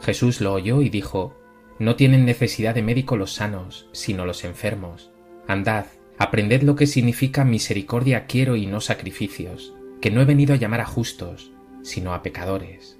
Jesús 0.00 0.40
lo 0.40 0.52
oyó 0.52 0.80
y 0.80 0.90
dijo, 0.90 1.34
no 1.80 1.96
tienen 1.96 2.26
necesidad 2.26 2.74
de 2.74 2.82
médico 2.82 3.16
los 3.16 3.32
sanos, 3.32 3.88
sino 3.92 4.26
los 4.26 4.44
enfermos. 4.44 5.10
Andad, 5.48 5.86
aprended 6.18 6.62
lo 6.62 6.76
que 6.76 6.86
significa 6.86 7.42
misericordia 7.44 8.26
quiero 8.26 8.54
y 8.54 8.66
no 8.66 8.82
sacrificios, 8.82 9.72
que 10.02 10.10
no 10.10 10.20
he 10.20 10.26
venido 10.26 10.52
a 10.52 10.58
llamar 10.58 10.82
a 10.82 10.86
justos, 10.86 11.52
sino 11.82 12.12
a 12.12 12.22
pecadores. 12.22 12.99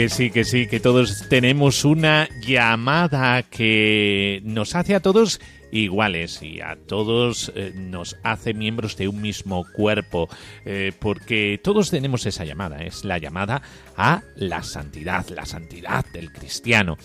Que 0.00 0.08
sí, 0.08 0.30
que 0.30 0.44
sí, 0.44 0.66
que 0.66 0.80
todos 0.80 1.28
tenemos 1.28 1.84
una 1.84 2.26
llamada 2.40 3.42
que 3.42 4.40
nos 4.44 4.74
hace 4.74 4.94
a 4.94 5.00
todos 5.00 5.42
iguales 5.72 6.40
y 6.42 6.62
a 6.62 6.78
todos 6.86 7.52
eh, 7.54 7.74
nos 7.74 8.16
hace 8.22 8.54
miembros 8.54 8.96
de 8.96 9.08
un 9.08 9.20
mismo 9.20 9.66
cuerpo, 9.74 10.30
eh, 10.64 10.92
porque 10.98 11.60
todos 11.62 11.90
tenemos 11.90 12.24
esa 12.24 12.46
llamada, 12.46 12.82
es 12.82 13.04
la 13.04 13.18
llamada 13.18 13.60
a 13.94 14.22
la 14.36 14.62
santidad, 14.62 15.28
la 15.28 15.44
santidad 15.44 16.06
del 16.14 16.32
cristiano. 16.32 16.96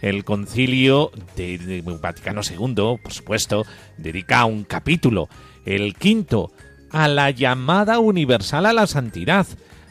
El 0.00 0.24
concilio 0.24 1.12
de 1.36 1.80
Vaticano 2.02 2.40
II, 2.42 2.98
por 3.04 3.12
supuesto, 3.12 3.64
dedica 3.98 4.46
un 4.46 4.64
capítulo, 4.64 5.28
el 5.64 5.94
quinto, 5.94 6.50
a 6.90 7.06
la 7.06 7.30
llamada 7.30 8.00
universal 8.00 8.66
a 8.66 8.72
la 8.72 8.88
santidad 8.88 9.46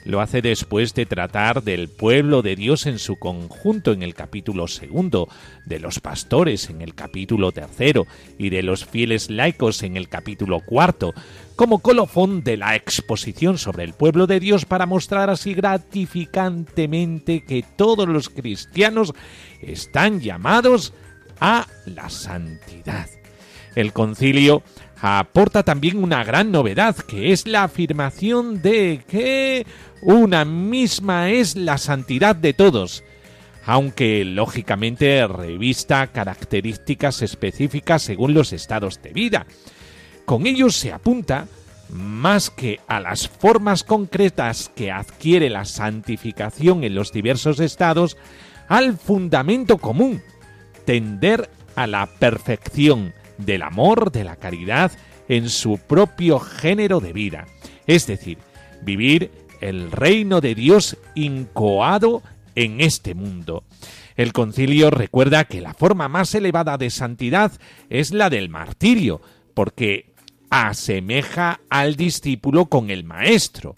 lo 0.06 0.22
hace 0.22 0.42
después 0.42 0.94
de 0.94 1.06
tratar 1.06 1.64
del 1.64 1.90
pueblo 1.90 2.42
de 2.42 2.56
Dios 2.56 2.86
en 2.86 3.00
su 3.00 3.18
conjunto 3.18 3.92
en 3.92 4.04
el 4.04 4.14
capítulo 4.14 4.68
segundo, 4.68 5.30
de 5.66 5.80
los 5.80 6.00
pastores 6.00 6.70
en 6.70 6.82
el 6.82 6.96
capítulo 6.96 7.52
tercero 7.52 8.08
y 8.38 8.50
de 8.50 8.64
los 8.64 8.86
fieles 8.86 9.30
laicos 9.30 9.84
en 9.84 9.98
el 9.98 10.10
capítulo 10.10 10.60
cuarto, 10.62 11.14
como 11.56 11.80
colofón 11.80 12.44
de 12.44 12.58
la 12.58 12.76
exposición 12.76 13.58
sobre 13.58 13.84
el 13.84 13.94
pueblo 13.94 14.28
de 14.28 14.40
Dios 14.40 14.66
para 14.66 14.86
mostrar 14.86 15.30
así 15.30 15.54
gratificantemente 15.54 17.44
que 17.46 17.64
todos 17.76 18.08
los 18.08 18.30
cristianos 18.30 19.14
están 19.62 20.20
llamados 20.20 20.94
a 21.40 21.68
la 21.86 22.10
santidad. 22.10 23.21
El 23.76 23.94
concilio 23.94 24.64
aporta 25.02 25.64
también 25.64 26.04
una 26.04 26.24
gran 26.24 26.52
novedad, 26.52 26.96
que 26.96 27.32
es 27.32 27.48
la 27.48 27.64
afirmación 27.64 28.62
de 28.62 29.02
que 29.08 29.66
una 30.02 30.46
misma 30.46 31.30
es 31.30 31.56
la 31.56 31.78
santidad 31.78 32.36
de 32.36 32.54
todos, 32.54 33.04
aunque 33.66 34.26
lógicamente 34.26 35.26
revista 35.28 36.08
características 36.08 37.22
específicas 37.22 38.02
según 38.02 38.34
los 38.34 38.54
estados 38.54 39.02
de 39.02 39.12
vida. 39.12 39.46
Con 40.26 40.46
ello 40.46 40.70
se 40.70 40.92
apunta 40.92 41.48
más 41.90 42.50
que 42.50 42.80
a 42.88 43.00
las 43.00 43.28
formas 43.28 43.84
concretas 43.84 44.72
que 44.76 44.92
adquiere 44.92 45.50
la 45.50 45.66
santificación 45.66 46.84
en 46.84 46.96
los 46.96 47.12
diversos 47.12 47.60
estados, 47.60 48.18
al 48.68 48.98
fundamento 48.98 49.78
común, 49.78 50.22
tender 50.86 51.50
a 51.76 51.88
la 51.88 52.08
perfección 52.08 53.14
del 53.46 53.62
amor, 53.62 54.12
de 54.12 54.24
la 54.24 54.36
caridad 54.36 54.92
en 55.28 55.50
su 55.50 55.78
propio 55.78 56.40
género 56.40 57.00
de 57.00 57.14
vida, 57.14 57.46
es 57.88 58.08
decir, 58.08 58.38
vivir 58.82 59.32
el 59.62 59.92
reino 59.92 60.42
de 60.42 60.56
Dios 60.56 60.98
incoado 61.16 62.22
en 62.56 62.82
este 62.82 63.14
mundo. 63.14 63.64
El 64.16 64.34
concilio 64.34 64.90
recuerda 64.90 65.46
que 65.46 65.62
la 65.62 65.74
forma 65.74 66.08
más 66.10 66.36
elevada 66.36 66.78
de 66.78 66.90
santidad 66.90 67.54
es 67.90 68.12
la 68.12 68.30
del 68.30 68.50
martirio, 68.50 69.22
porque 69.54 70.14
asemeja 70.50 71.62
al 71.70 71.96
discípulo 71.96 72.66
con 72.66 72.90
el 72.90 73.04
maestro. 73.04 73.76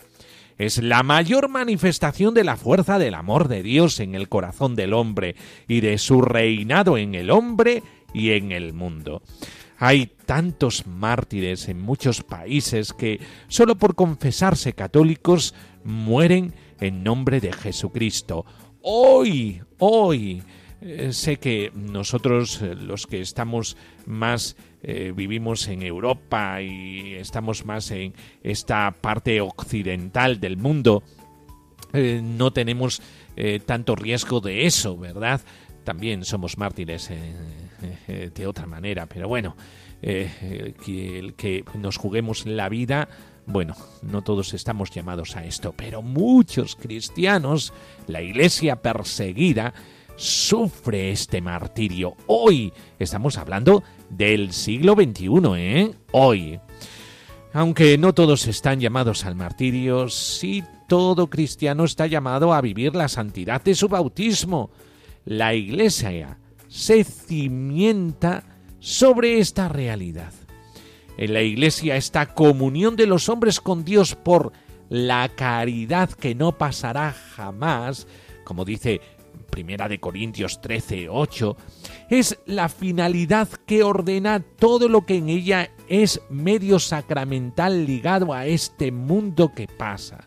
Es 0.57 0.81
la 0.81 1.03
mayor 1.03 1.49
manifestación 1.49 2.33
de 2.33 2.43
la 2.43 2.57
fuerza 2.57 2.99
del 2.99 3.15
amor 3.15 3.47
de 3.47 3.63
Dios 3.63 3.99
en 3.99 4.15
el 4.15 4.29
corazón 4.29 4.75
del 4.75 4.93
hombre 4.93 5.35
y 5.67 5.81
de 5.81 5.97
su 5.97 6.21
reinado 6.21 6.97
en 6.97 7.15
el 7.15 7.31
hombre 7.31 7.83
y 8.13 8.31
en 8.31 8.51
el 8.51 8.73
mundo. 8.73 9.21
Hay 9.77 10.11
tantos 10.25 10.87
mártires 10.87 11.67
en 11.67 11.81
muchos 11.81 12.23
países 12.23 12.93
que, 12.93 13.19
solo 13.47 13.75
por 13.75 13.95
confesarse 13.95 14.73
católicos, 14.73 15.53
mueren 15.83 16.53
en 16.79 17.03
nombre 17.03 17.39
de 17.41 17.51
Jesucristo. 17.51 18.45
Hoy, 18.81 19.61
hoy, 19.79 20.43
Eh, 20.85 21.13
sé 21.13 21.37
que 21.37 21.71
nosotros, 21.73 22.61
eh, 22.61 22.75
los 22.75 23.07
que 23.07 23.21
estamos 23.21 23.77
más, 24.05 24.57
eh, 24.81 25.13
vivimos 25.15 25.69
en 25.69 25.81
Europa 25.81 26.61
y 26.61 27.13
estamos 27.13 27.63
más 27.65 27.89
en 27.91 28.13
esta 28.43 28.91
parte 28.91 29.39
occidental 29.39 30.41
del 30.41 30.57
mundo, 30.57 31.01
no 31.93 32.51
tenemos 32.51 33.01
tanto 33.67 33.95
riesgo 33.95 34.41
de 34.41 34.65
eso, 34.65 34.97
¿verdad? 34.97 35.41
También 35.83 36.25
somos 36.25 36.57
mártires 36.57 37.11
de 38.07 38.47
otra 38.47 38.65
manera, 38.65 39.05
pero 39.05 39.27
bueno, 39.27 39.55
que 40.01 41.19
el 41.19 41.33
que 41.35 41.63
nos 41.79 41.97
juguemos 41.97 42.45
la 42.45 42.69
vida 42.69 43.07
bueno, 43.45 43.75
no 44.01 44.21
todos 44.21 44.53
estamos 44.53 44.89
llamados 44.91 45.35
a 45.35 45.45
esto, 45.45 45.73
pero 45.75 46.01
muchos 46.01 46.75
cristianos, 46.77 47.73
la 48.07 48.21
iglesia 48.21 48.81
perseguida, 48.81 49.73
sufre 50.15 51.11
este 51.11 51.41
martirio. 51.41 52.15
Hoy 52.27 52.71
estamos 52.99 53.37
hablando 53.37 53.83
del 54.09 54.53
siglo 54.53 54.93
XXI, 54.93 55.27
¿eh? 55.57 55.91
Hoy. 56.11 56.59
Aunque 57.51 57.97
no 57.97 58.13
todos 58.13 58.47
están 58.47 58.79
llamados 58.79 59.25
al 59.25 59.35
martirio, 59.35 60.09
sí 60.09 60.63
todo 60.87 61.29
cristiano 61.29 61.83
está 61.83 62.07
llamado 62.07 62.53
a 62.53 62.61
vivir 62.61 62.95
la 62.95 63.07
santidad 63.07 63.61
de 63.61 63.75
su 63.75 63.89
bautismo. 63.89 64.71
La 65.25 65.53
Iglesia 65.53 66.39
se 66.73 67.03
cimienta 67.03 68.43
sobre 68.79 69.37
esta 69.37 69.69
realidad. 69.69 70.33
En 71.17 71.33
la 71.33 71.43
Iglesia 71.43 71.97
esta 71.97 72.33
comunión 72.33 72.95
de 72.95 73.05
los 73.05 73.29
hombres 73.29 73.61
con 73.61 73.85
Dios 73.85 74.15
por 74.15 74.53
la 74.89 75.29
caridad 75.29 76.09
que 76.09 76.33
no 76.33 76.57
pasará 76.57 77.11
jamás, 77.11 78.07
como 78.43 78.65
dice 78.65 79.01
Primera 79.51 79.87
de 79.87 79.99
Corintios 79.99 80.61
13, 80.61 81.09
8, 81.09 81.57
es 82.09 82.39
la 82.47 82.69
finalidad 82.69 83.49
que 83.67 83.83
ordena 83.83 84.39
todo 84.39 84.89
lo 84.89 85.05
que 85.05 85.17
en 85.17 85.29
ella 85.29 85.69
es 85.87 86.21
medio 86.31 86.79
sacramental 86.79 87.85
ligado 87.85 88.33
a 88.33 88.47
este 88.47 88.91
mundo 88.91 89.51
que 89.53 89.67
pasa. 89.67 90.25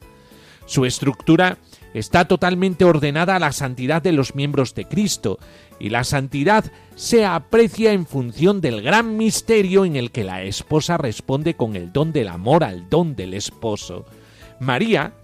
Su 0.64 0.84
estructura 0.84 1.58
está 1.98 2.26
totalmente 2.28 2.84
ordenada 2.84 3.36
a 3.36 3.38
la 3.38 3.52
santidad 3.52 4.02
de 4.02 4.12
los 4.12 4.34
miembros 4.34 4.74
de 4.74 4.84
Cristo, 4.84 5.38
y 5.78 5.88
la 5.88 6.04
santidad 6.04 6.70
se 6.94 7.24
aprecia 7.24 7.92
en 7.92 8.06
función 8.06 8.60
del 8.60 8.82
gran 8.82 9.16
misterio 9.16 9.86
en 9.86 9.96
el 9.96 10.10
que 10.10 10.22
la 10.22 10.42
esposa 10.42 10.98
responde 10.98 11.54
con 11.54 11.74
el 11.74 11.92
don 11.92 12.12
del 12.12 12.28
amor 12.28 12.64
al 12.64 12.90
don 12.90 13.16
del 13.16 13.32
esposo. 13.32 14.04
María 14.60 15.14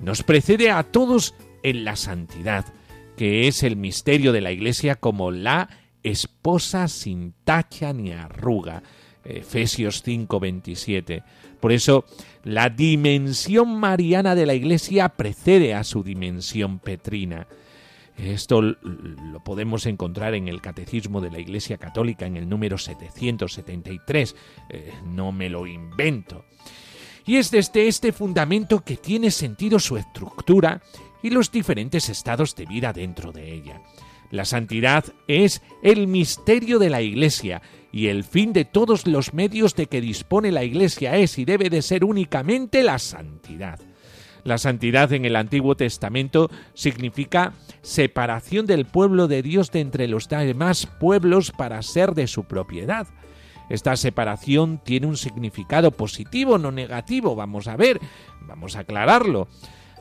nos 0.00 0.22
precede 0.22 0.70
a 0.70 0.82
todos 0.82 1.34
en 1.62 1.84
la 1.84 1.96
santidad, 1.96 2.64
que 3.18 3.46
es 3.46 3.62
el 3.62 3.76
misterio 3.76 4.32
de 4.32 4.40
la 4.40 4.52
Iglesia 4.52 4.96
como 4.96 5.30
la 5.30 5.68
esposa 6.02 6.88
sin 6.88 7.34
tacha 7.44 7.92
ni 7.92 8.12
arruga. 8.12 8.82
Efesios 9.24 10.02
5:27. 10.02 11.22
Por 11.60 11.72
eso, 11.72 12.04
la 12.44 12.68
dimensión 12.68 13.74
mariana 13.80 14.34
de 14.34 14.46
la 14.46 14.54
Iglesia 14.54 15.08
precede 15.08 15.74
a 15.74 15.82
su 15.82 16.02
dimensión 16.02 16.78
petrina. 16.78 17.46
Esto 18.16 18.60
lo 18.62 19.42
podemos 19.42 19.86
encontrar 19.86 20.34
en 20.34 20.46
el 20.46 20.60
Catecismo 20.60 21.20
de 21.20 21.30
la 21.30 21.40
Iglesia 21.40 21.78
Católica 21.78 22.26
en 22.26 22.36
el 22.36 22.48
número 22.48 22.78
773. 22.78 24.36
Eh, 24.68 24.92
no 25.06 25.32
me 25.32 25.48
lo 25.48 25.66
invento. 25.66 26.44
Y 27.26 27.36
es 27.36 27.50
desde 27.50 27.88
este 27.88 28.12
fundamento 28.12 28.84
que 28.84 28.98
tiene 28.98 29.30
sentido 29.30 29.78
su 29.78 29.96
estructura 29.96 30.82
y 31.22 31.30
los 31.30 31.50
diferentes 31.50 32.10
estados 32.10 32.54
de 32.54 32.66
vida 32.66 32.92
dentro 32.92 33.32
de 33.32 33.52
ella. 33.52 33.80
La 34.30 34.44
santidad 34.44 35.04
es 35.26 35.62
el 35.82 36.06
misterio 36.06 36.78
de 36.78 36.90
la 36.90 37.00
Iglesia 37.00 37.62
y 37.94 38.08
el 38.08 38.24
fin 38.24 38.52
de 38.52 38.64
todos 38.64 39.06
los 39.06 39.34
medios 39.34 39.76
de 39.76 39.86
que 39.86 40.00
dispone 40.00 40.50
la 40.50 40.64
Iglesia 40.64 41.16
es 41.16 41.38
y 41.38 41.44
debe 41.44 41.70
de 41.70 41.80
ser 41.80 42.04
únicamente 42.04 42.82
la 42.82 42.98
santidad. 42.98 43.78
La 44.42 44.58
santidad 44.58 45.12
en 45.12 45.24
el 45.24 45.36
Antiguo 45.36 45.76
Testamento 45.76 46.50
significa 46.74 47.52
separación 47.82 48.66
del 48.66 48.84
pueblo 48.84 49.28
de 49.28 49.42
Dios 49.42 49.70
de 49.70 49.78
entre 49.78 50.08
los 50.08 50.28
demás 50.28 50.86
pueblos 50.98 51.52
para 51.52 51.80
ser 51.82 52.14
de 52.14 52.26
su 52.26 52.42
propiedad. 52.42 53.06
Esta 53.70 53.94
separación 53.94 54.80
tiene 54.82 55.06
un 55.06 55.16
significado 55.16 55.92
positivo, 55.92 56.58
no 56.58 56.72
negativo. 56.72 57.36
Vamos 57.36 57.68
a 57.68 57.76
ver, 57.76 58.00
vamos 58.40 58.74
a 58.74 58.80
aclararlo 58.80 59.46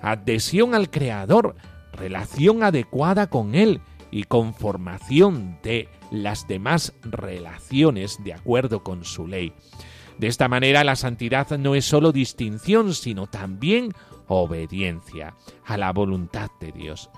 adhesión 0.01 0.73
al 0.73 0.89
Creador, 0.89 1.56
relación 1.91 2.63
adecuada 2.63 3.27
con 3.27 3.53
Él 3.53 3.82
y 4.10 4.23
conformación 4.23 5.60
de 5.62 5.89
las 6.13 6.47
demás 6.47 6.93
relaciones 7.02 8.23
de 8.23 8.34
acuerdo 8.34 8.84
con 8.84 9.04
su 9.04 9.28
ley. 9.28 9.54
De 10.19 10.28
esta 10.28 10.47
manera 10.47 10.84
la 10.84 10.95
santidad 10.95 11.58
no 11.58 11.76
es 11.76 11.86
sólo 11.86 12.12
distinción, 12.12 12.93
sino 12.93 13.28
también 13.28 13.91
obediencia 14.28 15.36
a 15.65 15.76
la 15.76 15.91
voluntad 15.91 16.52
de 16.62 16.71
Dios. 16.71 17.10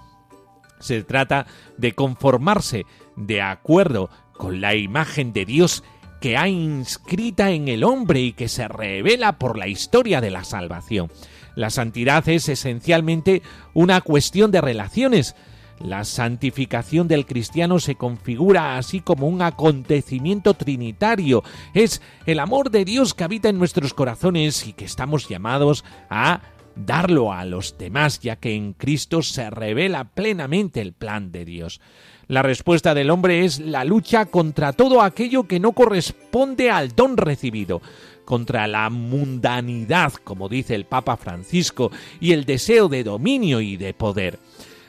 Se 0.79 1.03
trata 1.03 1.45
de 1.77 1.91
conformarse 1.91 2.85
de 3.17 3.41
acuerdo 3.41 4.09
con 4.33 4.61
la 4.61 4.75
imagen 4.75 5.33
de 5.33 5.45
Dios 5.45 5.83
que 6.21 6.37
ha 6.37 6.47
inscrita 6.47 7.51
en 7.51 7.67
el 7.67 7.83
hombre 7.83 8.21
y 8.21 8.33
que 8.33 8.47
se 8.47 8.67
revela 8.67 9.37
por 9.37 9.57
la 9.57 9.67
historia 9.67 10.21
de 10.21 10.31
la 10.31 10.43
salvación. 10.43 11.11
La 11.55 11.69
santidad 11.69 12.27
es 12.29 12.49
esencialmente 12.49 13.41
una 13.73 14.01
cuestión 14.01 14.51
de 14.51 14.61
relaciones. 14.61 15.35
La 15.79 16.05
santificación 16.05 17.07
del 17.07 17.25
cristiano 17.25 17.79
se 17.79 17.95
configura 17.95 18.77
así 18.77 19.01
como 19.01 19.27
un 19.27 19.41
acontecimiento 19.41 20.53
trinitario. 20.53 21.43
Es 21.73 22.01
el 22.25 22.39
amor 22.39 22.71
de 22.71 22.85
Dios 22.85 23.13
que 23.13 23.25
habita 23.25 23.49
en 23.49 23.59
nuestros 23.59 23.93
corazones 23.93 24.67
y 24.67 24.73
que 24.73 24.85
estamos 24.85 25.27
llamados 25.27 25.83
a 26.09 26.41
darlo 26.75 27.31
a 27.31 27.45
los 27.45 27.77
demás, 27.77 28.19
ya 28.19 28.37
que 28.37 28.55
en 28.55 28.73
Cristo 28.73 29.21
se 29.21 29.49
revela 29.49 30.05
plenamente 30.05 30.81
el 30.81 30.93
plan 30.93 31.31
de 31.31 31.45
Dios. 31.45 31.81
La 32.27 32.41
respuesta 32.41 32.93
del 32.93 33.11
hombre 33.11 33.45
es 33.45 33.59
la 33.59 33.83
lucha 33.83 34.25
contra 34.25 34.73
todo 34.73 35.01
aquello 35.01 35.43
que 35.43 35.59
no 35.59 35.73
corresponde 35.73 36.71
al 36.71 36.95
don 36.95 37.17
recibido 37.17 37.81
contra 38.25 38.65
la 38.67 38.89
mundanidad, 38.89 40.13
como 40.13 40.49
dice 40.49 40.73
el 40.73 40.85
Papa 40.85 41.15
Francisco, 41.15 41.91
y 42.19 42.31
el 42.31 42.45
deseo 42.45 42.89
de 42.89 43.03
dominio 43.03 43.61
y 43.61 43.77
de 43.77 43.93
poder. 43.93 44.39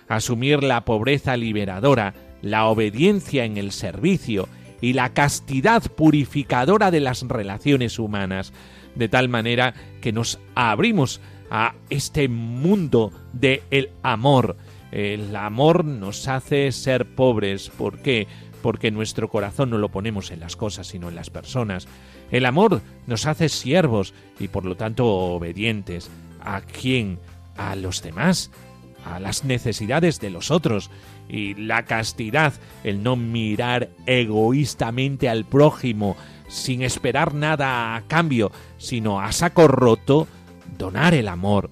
Asumir 0.08 0.62
la 0.62 0.84
pobreza 0.84 1.36
liberadora, 1.36 2.14
la 2.42 2.66
obediencia 2.66 3.44
en 3.44 3.56
el 3.56 3.72
servicio 3.72 4.48
y 4.80 4.92
la 4.92 5.12
castidad 5.14 5.82
purificadora 5.82 6.90
de 6.90 7.00
las 7.00 7.22
relaciones 7.22 7.98
humanas, 7.98 8.52
de 8.94 9.08
tal 9.08 9.28
manera 9.28 9.74
que 10.00 10.12
nos 10.12 10.38
abrimos 10.54 11.20
a 11.50 11.74
este 11.90 12.28
mundo 12.28 13.12
de 13.32 13.62
el 13.70 13.90
amor. 14.02 14.56
El 14.92 15.34
amor 15.36 15.84
nos 15.84 16.28
hace 16.28 16.70
ser 16.72 17.06
pobres. 17.14 17.70
¿Por 17.70 17.98
qué? 17.98 18.26
Porque 18.62 18.90
nuestro 18.90 19.28
corazón 19.28 19.70
no 19.70 19.78
lo 19.78 19.90
ponemos 19.90 20.30
en 20.30 20.40
las 20.40 20.56
cosas, 20.56 20.86
sino 20.86 21.08
en 21.08 21.14
las 21.14 21.30
personas. 21.30 21.86
El 22.30 22.46
amor 22.46 22.80
nos 23.06 23.26
hace 23.26 23.48
siervos 23.48 24.14
y 24.38 24.48
por 24.48 24.64
lo 24.64 24.76
tanto 24.76 25.06
obedientes. 25.06 26.10
¿A 26.40 26.60
quién? 26.60 27.18
A 27.56 27.74
los 27.74 28.02
demás, 28.02 28.50
a 29.14 29.20
las 29.20 29.44
necesidades 29.44 30.20
de 30.20 30.30
los 30.30 30.50
otros. 30.50 30.90
Y 31.28 31.54
la 31.54 31.84
castidad, 31.84 32.54
el 32.84 33.02
no 33.02 33.16
mirar 33.16 33.90
egoístamente 34.06 35.28
al 35.28 35.44
prójimo 35.44 36.16
sin 36.48 36.82
esperar 36.82 37.34
nada 37.34 37.96
a 37.96 38.02
cambio, 38.02 38.52
sino 38.78 39.20
a 39.20 39.32
saco 39.32 39.68
roto, 39.68 40.28
donar 40.78 41.14
el 41.14 41.28
amor. 41.28 41.70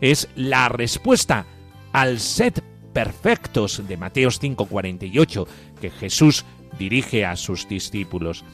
Es 0.00 0.28
la 0.36 0.68
respuesta 0.68 1.46
al 1.92 2.18
set 2.20 2.62
perfectos 2.92 3.82
de 3.88 3.96
Mateos 3.96 4.38
5:48 4.40 5.46
que 5.80 5.90
Jesús 5.90 6.44
dirige 6.78 7.24
a 7.24 7.36
sus 7.36 7.68
discípulos. 7.68 8.44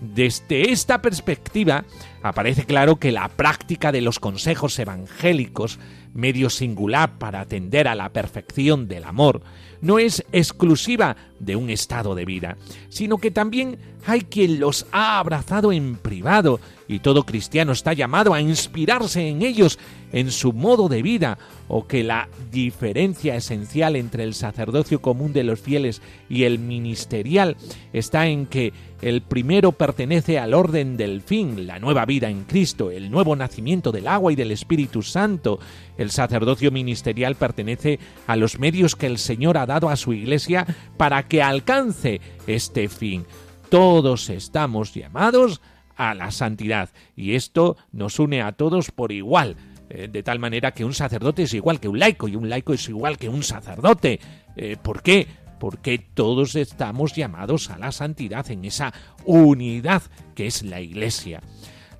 Desde 0.00 0.72
esta 0.72 1.00
perspectiva, 1.00 1.84
aparece 2.22 2.64
claro 2.64 2.96
que 2.96 3.12
la 3.12 3.28
práctica 3.28 3.92
de 3.92 4.02
los 4.02 4.18
consejos 4.18 4.78
evangélicos, 4.78 5.78
medio 6.16 6.50
singular 6.50 7.18
para 7.18 7.40
atender 7.40 7.88
a 7.88 7.94
la 7.94 8.10
perfección 8.10 8.88
del 8.88 9.04
amor, 9.04 9.42
no 9.80 9.98
es 9.98 10.24
exclusiva 10.32 11.16
de 11.38 11.56
un 11.56 11.70
estado 11.70 12.14
de 12.14 12.24
vida, 12.24 12.56
sino 12.88 13.18
que 13.18 13.30
también 13.30 13.78
hay 14.06 14.22
quien 14.22 14.60
los 14.60 14.86
ha 14.92 15.18
abrazado 15.18 15.72
en 15.72 15.96
privado 15.96 16.60
y 16.88 17.00
todo 17.00 17.24
cristiano 17.24 17.72
está 17.72 17.92
llamado 17.92 18.32
a 18.32 18.40
inspirarse 18.40 19.28
en 19.28 19.42
ellos 19.42 19.78
en 20.12 20.30
su 20.30 20.52
modo 20.52 20.88
de 20.88 21.02
vida 21.02 21.38
o 21.68 21.86
que 21.86 22.04
la 22.04 22.28
diferencia 22.52 23.34
esencial 23.34 23.96
entre 23.96 24.22
el 24.22 24.34
sacerdocio 24.34 25.02
común 25.02 25.32
de 25.32 25.42
los 25.42 25.60
fieles 25.60 26.00
y 26.28 26.44
el 26.44 26.60
ministerial 26.60 27.56
está 27.92 28.28
en 28.28 28.46
que 28.46 28.72
el 29.02 29.22
primero 29.22 29.72
pertenece 29.72 30.38
al 30.38 30.54
orden 30.54 30.96
del 30.96 31.20
fin, 31.20 31.66
la 31.66 31.80
nueva 31.80 32.06
vida 32.06 32.30
en 32.30 32.44
Cristo, 32.44 32.90
el 32.90 33.10
nuevo 33.10 33.34
nacimiento 33.34 33.92
del 33.92 34.06
agua 34.06 34.32
y 34.32 34.36
del 34.36 34.52
Espíritu 34.52 35.02
Santo, 35.02 35.58
el 35.98 36.10
sacerdocio 36.10 36.70
ministerial 36.70 37.34
pertenece 37.36 37.98
a 38.26 38.36
los 38.36 38.58
medios 38.58 38.96
que 38.96 39.06
el 39.06 39.18
Señor 39.18 39.58
ha 39.58 39.66
dado 39.66 39.88
a 39.88 39.96
su 39.96 40.12
Iglesia 40.12 40.66
para 40.96 41.22
que 41.28 41.42
alcance 41.42 42.20
este 42.46 42.88
fin. 42.88 43.26
Todos 43.68 44.30
estamos 44.30 44.94
llamados 44.94 45.60
a 45.96 46.14
la 46.14 46.30
santidad 46.30 46.90
y 47.16 47.34
esto 47.34 47.76
nos 47.92 48.18
une 48.18 48.42
a 48.42 48.52
todos 48.52 48.90
por 48.90 49.12
igual. 49.12 49.56
Eh, 49.88 50.08
de 50.08 50.22
tal 50.22 50.38
manera 50.38 50.72
que 50.72 50.84
un 50.84 50.94
sacerdote 50.94 51.44
es 51.44 51.54
igual 51.54 51.78
que 51.78 51.88
un 51.88 51.98
laico 51.98 52.26
y 52.26 52.34
un 52.34 52.48
laico 52.48 52.72
es 52.72 52.88
igual 52.88 53.18
que 53.18 53.28
un 53.28 53.42
sacerdote. 53.42 54.20
Eh, 54.56 54.76
¿Por 54.82 55.02
qué? 55.02 55.26
Porque 55.60 55.98
todos 55.98 56.56
estamos 56.56 57.14
llamados 57.14 57.70
a 57.70 57.78
la 57.78 57.92
santidad 57.92 58.50
en 58.50 58.64
esa 58.64 58.92
unidad 59.24 60.02
que 60.34 60.46
es 60.46 60.62
la 60.62 60.80
Iglesia. 60.80 61.40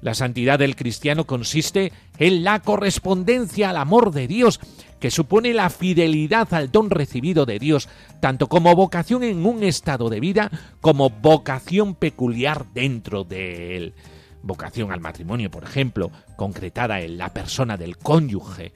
La 0.06 0.14
santidad 0.14 0.60
del 0.60 0.76
cristiano 0.76 1.26
consiste 1.26 1.92
en 2.18 2.44
la 2.44 2.62
correspondencia 2.62 3.70
al 3.70 3.76
amor 3.76 4.12
de 4.12 4.28
Dios, 4.28 4.60
que 5.00 5.10
supone 5.10 5.52
la 5.52 5.68
fidelidad 5.68 6.54
al 6.54 6.70
don 6.70 6.90
recibido 6.90 7.44
de 7.44 7.58
Dios, 7.58 7.88
tanto 8.20 8.46
como 8.46 8.76
vocación 8.76 9.24
en 9.24 9.44
un 9.44 9.64
estado 9.64 10.08
de 10.08 10.20
vida 10.20 10.52
como 10.80 11.10
vocación 11.10 11.96
peculiar 11.96 12.66
dentro 12.72 13.24
de 13.24 13.76
él. 13.76 13.94
Vocación 14.44 14.92
al 14.92 15.00
matrimonio, 15.00 15.50
por 15.50 15.64
ejemplo, 15.64 16.12
concretada 16.36 17.00
en 17.00 17.18
la 17.18 17.34
persona 17.34 17.76
del 17.76 17.98
cónyuge. 17.98 18.74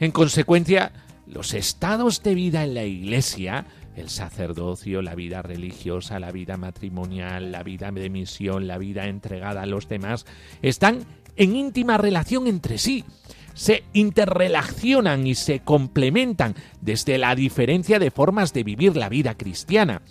En 0.00 0.10
consecuencia, 0.10 0.90
los 1.28 1.54
estados 1.54 2.24
de 2.24 2.34
vida 2.34 2.64
en 2.64 2.74
la 2.74 2.82
Iglesia 2.82 3.66
el 3.96 4.10
sacerdocio, 4.10 5.02
la 5.02 5.14
vida 5.14 5.42
religiosa, 5.42 6.20
la 6.20 6.30
vida 6.30 6.56
matrimonial, 6.56 7.50
la 7.50 7.62
vida 7.62 7.90
de 7.90 8.10
misión, 8.10 8.66
la 8.66 8.78
vida 8.78 9.06
entregada 9.06 9.62
a 9.62 9.66
los 9.66 9.88
demás, 9.88 10.26
están 10.62 11.04
en 11.36 11.56
íntima 11.56 11.96
relación 11.96 12.46
entre 12.46 12.78
sí. 12.78 13.04
Se 13.54 13.84
interrelacionan 13.94 15.26
y 15.26 15.34
se 15.34 15.60
complementan 15.60 16.54
desde 16.82 17.16
la 17.16 17.34
diferencia 17.34 17.98
de 17.98 18.10
formas 18.10 18.52
de 18.52 18.64
vivir 18.64 18.96
la 18.96 19.08
vida 19.08 19.34
cristiana. 19.34 20.02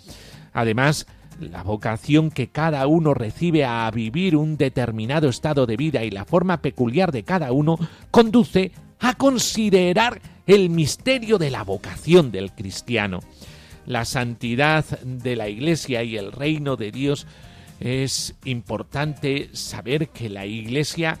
Además, 0.52 1.06
la 1.38 1.62
vocación 1.62 2.30
que 2.30 2.48
cada 2.48 2.84
uno 2.88 3.14
recibe 3.14 3.64
a 3.64 3.88
vivir 3.92 4.34
un 4.34 4.56
determinado 4.56 5.28
estado 5.28 5.66
de 5.66 5.76
vida 5.76 6.02
y 6.02 6.10
la 6.10 6.24
forma 6.24 6.60
peculiar 6.60 7.12
de 7.12 7.22
cada 7.22 7.52
uno 7.52 7.78
conduce 8.10 8.72
a 8.98 9.14
considerar 9.14 10.20
el 10.46 10.70
misterio 10.70 11.38
de 11.38 11.50
la 11.50 11.62
vocación 11.62 12.32
del 12.32 12.52
cristiano 12.52 13.20
la 13.86 14.04
santidad 14.04 14.84
de 15.00 15.36
la 15.36 15.48
Iglesia 15.48 16.02
y 16.02 16.16
el 16.16 16.32
reino 16.32 16.76
de 16.76 16.92
Dios, 16.92 17.26
es 17.80 18.34
importante 18.44 19.50
saber 19.52 20.08
que 20.08 20.28
la 20.28 20.46
Iglesia 20.46 21.18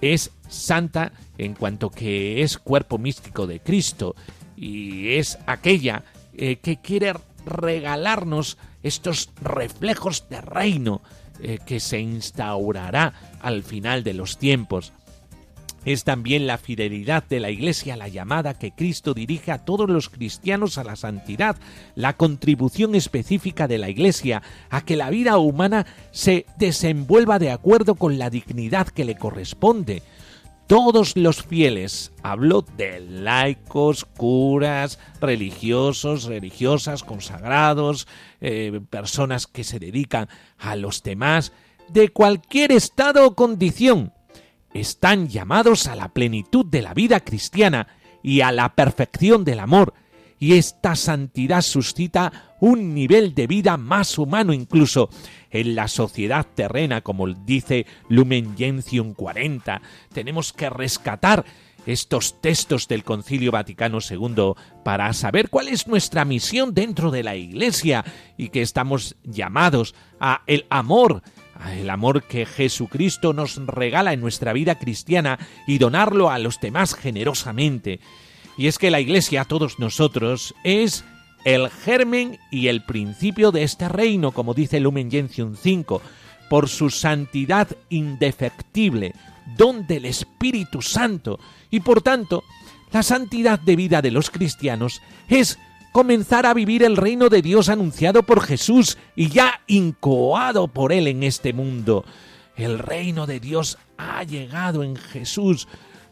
es 0.00 0.30
santa 0.48 1.12
en 1.38 1.54
cuanto 1.54 1.90
que 1.90 2.42
es 2.42 2.58
cuerpo 2.58 2.98
místico 2.98 3.46
de 3.46 3.60
Cristo 3.60 4.14
y 4.56 5.14
es 5.14 5.38
aquella 5.46 6.04
eh, 6.36 6.56
que 6.56 6.76
quiere 6.78 7.14
regalarnos 7.44 8.58
estos 8.82 9.30
reflejos 9.40 10.28
de 10.28 10.40
reino 10.40 11.02
eh, 11.40 11.58
que 11.64 11.80
se 11.80 11.98
instaurará 11.98 13.12
al 13.40 13.62
final 13.62 14.04
de 14.04 14.14
los 14.14 14.38
tiempos. 14.38 14.92
Es 15.86 16.02
también 16.02 16.48
la 16.48 16.58
fidelidad 16.58 17.22
de 17.22 17.38
la 17.38 17.48
Iglesia 17.50 17.94
a 17.94 17.96
la 17.96 18.08
llamada 18.08 18.58
que 18.58 18.72
Cristo 18.72 19.14
dirige 19.14 19.52
a 19.52 19.64
todos 19.64 19.88
los 19.88 20.10
cristianos 20.10 20.78
a 20.78 20.84
la 20.84 20.96
santidad, 20.96 21.56
la 21.94 22.16
contribución 22.16 22.96
específica 22.96 23.68
de 23.68 23.78
la 23.78 23.88
Iglesia 23.88 24.42
a 24.68 24.84
que 24.84 24.96
la 24.96 25.10
vida 25.10 25.38
humana 25.38 25.86
se 26.10 26.44
desenvuelva 26.58 27.38
de 27.38 27.52
acuerdo 27.52 27.94
con 27.94 28.18
la 28.18 28.30
dignidad 28.30 28.88
que 28.88 29.04
le 29.04 29.16
corresponde. 29.16 30.02
Todos 30.66 31.16
los 31.16 31.44
fieles, 31.44 32.10
hablo 32.24 32.64
de 32.76 32.98
laicos, 32.98 34.04
curas, 34.04 34.98
religiosos, 35.20 36.24
religiosas, 36.24 37.04
consagrados, 37.04 38.08
eh, 38.40 38.80
personas 38.90 39.46
que 39.46 39.62
se 39.62 39.78
dedican 39.78 40.28
a 40.58 40.74
los 40.74 41.04
demás, 41.04 41.52
de 41.88 42.08
cualquier 42.08 42.72
estado 42.72 43.24
o 43.24 43.36
condición, 43.36 44.12
están 44.80 45.28
llamados 45.28 45.86
a 45.86 45.96
la 45.96 46.08
plenitud 46.08 46.66
de 46.66 46.82
la 46.82 46.94
vida 46.94 47.20
cristiana 47.20 47.88
y 48.22 48.40
a 48.40 48.52
la 48.52 48.74
perfección 48.74 49.44
del 49.44 49.60
amor, 49.60 49.94
y 50.38 50.54
esta 50.54 50.96
santidad 50.96 51.62
suscita 51.62 52.54
un 52.60 52.94
nivel 52.94 53.34
de 53.34 53.46
vida 53.46 53.76
más 53.76 54.18
humano 54.18 54.52
incluso 54.52 55.08
en 55.50 55.74
la 55.74 55.88
sociedad 55.88 56.46
terrena, 56.54 57.00
como 57.00 57.26
dice 57.28 57.86
Lumen 58.08 58.56
Gentium 58.56 59.14
40. 59.14 59.80
Tenemos 60.12 60.52
que 60.52 60.68
rescatar 60.68 61.44
estos 61.86 62.40
textos 62.40 62.88
del 62.88 63.04
Concilio 63.04 63.52
Vaticano 63.52 63.98
II 64.08 64.52
para 64.84 65.12
saber 65.12 65.48
cuál 65.48 65.68
es 65.68 65.86
nuestra 65.86 66.24
misión 66.24 66.74
dentro 66.74 67.10
de 67.10 67.22
la 67.22 67.36
Iglesia 67.36 68.04
y 68.36 68.48
que 68.48 68.62
estamos 68.62 69.16
llamados 69.22 69.94
a 70.18 70.42
el 70.46 70.66
amor 70.68 71.22
el 71.74 71.90
amor 71.90 72.24
que 72.24 72.46
Jesucristo 72.46 73.32
nos 73.32 73.56
regala 73.66 74.12
en 74.12 74.20
nuestra 74.20 74.52
vida 74.52 74.76
cristiana 74.76 75.38
y 75.66 75.78
donarlo 75.78 76.30
a 76.30 76.38
los 76.38 76.60
demás 76.60 76.94
generosamente. 76.94 78.00
Y 78.56 78.68
es 78.68 78.78
que 78.78 78.90
la 78.90 79.00
Iglesia, 79.00 79.42
a 79.42 79.44
todos 79.44 79.78
nosotros, 79.78 80.54
es 80.64 81.04
el 81.44 81.68
germen 81.70 82.38
y 82.50 82.68
el 82.68 82.84
principio 82.84 83.52
de 83.52 83.62
este 83.62 83.88
reino, 83.88 84.32
como 84.32 84.54
dice 84.54 84.80
Lumen 84.80 85.10
Gentium 85.10 85.56
5, 85.56 86.02
por 86.48 86.68
su 86.68 86.90
santidad 86.90 87.68
indefectible, 87.88 89.12
don 89.56 89.86
del 89.86 90.06
Espíritu 90.06 90.82
Santo, 90.82 91.38
y 91.70 91.80
por 91.80 92.02
tanto, 92.02 92.42
la 92.92 93.02
santidad 93.02 93.60
de 93.60 93.76
vida 93.76 94.02
de 94.02 94.10
los 94.10 94.30
cristianos 94.30 95.02
es 95.28 95.58
comenzar 95.96 96.44
a 96.44 96.52
vivir 96.52 96.82
el 96.82 96.94
reino 96.94 97.30
de 97.30 97.40
Dios 97.40 97.70
anunciado 97.70 98.22
por 98.22 98.42
Jesús 98.42 98.98
y 99.14 99.30
ya 99.30 99.62
incoado 99.66 100.68
por 100.68 100.92
Él 100.92 101.06
en 101.06 101.22
este 101.22 101.54
mundo. 101.54 102.04
El 102.54 102.78
reino 102.78 103.26
de 103.26 103.40
Dios 103.40 103.78
ha 103.96 104.22
llegado 104.22 104.82
en 104.82 104.96
Jesús. 104.96 105.66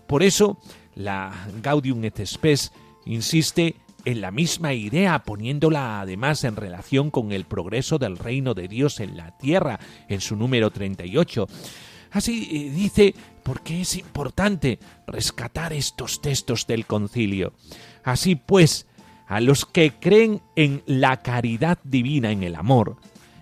Por 0.07 0.23
eso, 0.23 0.57
la 0.95 1.35
Gaudium 1.61 2.03
et 2.03 2.19
Spes 2.25 2.73
insiste 3.05 3.77
en 4.07 4.23
la 4.23 4.31
misma 4.31 4.73
idea, 4.73 5.23
poniéndola 5.23 6.01
además 6.01 6.45
en 6.45 6.57
relación 6.57 7.11
con 7.11 7.31
el 7.31 7.45
progreso 7.45 7.99
del 7.99 8.17
reino 8.17 8.55
de 8.55 8.69
Dios 8.69 9.01
en 9.01 9.19
la 9.19 9.37
tierra, 9.37 9.79
en 10.09 10.23
su 10.23 10.35
número 10.35 10.71
38. 10.71 11.47
Así 12.11 12.49
eh, 12.51 12.71
dice, 12.71 13.15
porque 13.43 13.83
es 13.83 13.97
importante 13.97 14.79
rescatar 15.07 15.75
estos 15.75 16.23
textos 16.23 16.67
del 16.67 16.87
concilio. 16.87 17.53
Así 18.03 18.35
pues, 18.35 18.87
a 19.27 19.41
los 19.41 19.65
que 19.65 19.93
creen 19.93 20.43
en 20.57 20.83
la 20.87 21.23
caridad 21.23 21.79
divina, 21.85 22.31
en 22.31 22.43
el 22.43 22.55
amor, 22.55 22.97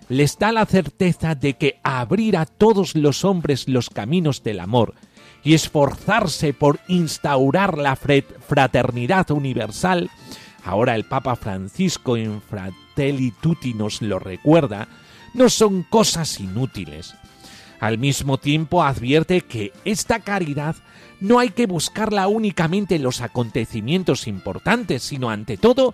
les 0.09 0.37
da 0.37 0.51
la 0.51 0.65
certeza 0.65 1.35
de 1.35 1.55
que 1.55 1.79
abrir 1.83 2.37
a 2.37 2.45
todos 2.45 2.95
los 2.95 3.25
hombres 3.25 3.67
los 3.67 3.89
caminos 3.89 4.43
del 4.43 4.59
amor 4.59 4.95
y 5.43 5.53
esforzarse 5.53 6.53
por 6.53 6.79
instaurar 6.87 7.77
la 7.77 7.95
fraternidad 7.95 9.31
universal, 9.31 10.09
ahora 10.63 10.95
el 10.95 11.05
Papa 11.05 11.35
Francisco 11.35 12.15
en 12.15 12.41
Fratelli 12.41 13.31
Tutti 13.41 13.73
nos 13.73 14.01
lo 14.01 14.19
recuerda, 14.19 14.87
no 15.33 15.49
son 15.49 15.83
cosas 15.83 16.39
inútiles. 16.39 17.15
Al 17.79 17.97
mismo 17.97 18.37
tiempo 18.37 18.83
advierte 18.83 19.41
que 19.41 19.73
esta 19.83 20.19
caridad 20.19 20.75
no 21.23 21.39
hay 21.39 21.51
que 21.51 21.67
buscarla 21.67 22.27
únicamente 22.27 22.95
en 22.95 23.03
los 23.03 23.21
acontecimientos 23.21 24.27
importantes, 24.27 25.03
sino 25.03 25.29
ante 25.29 25.55
todo 25.55 25.93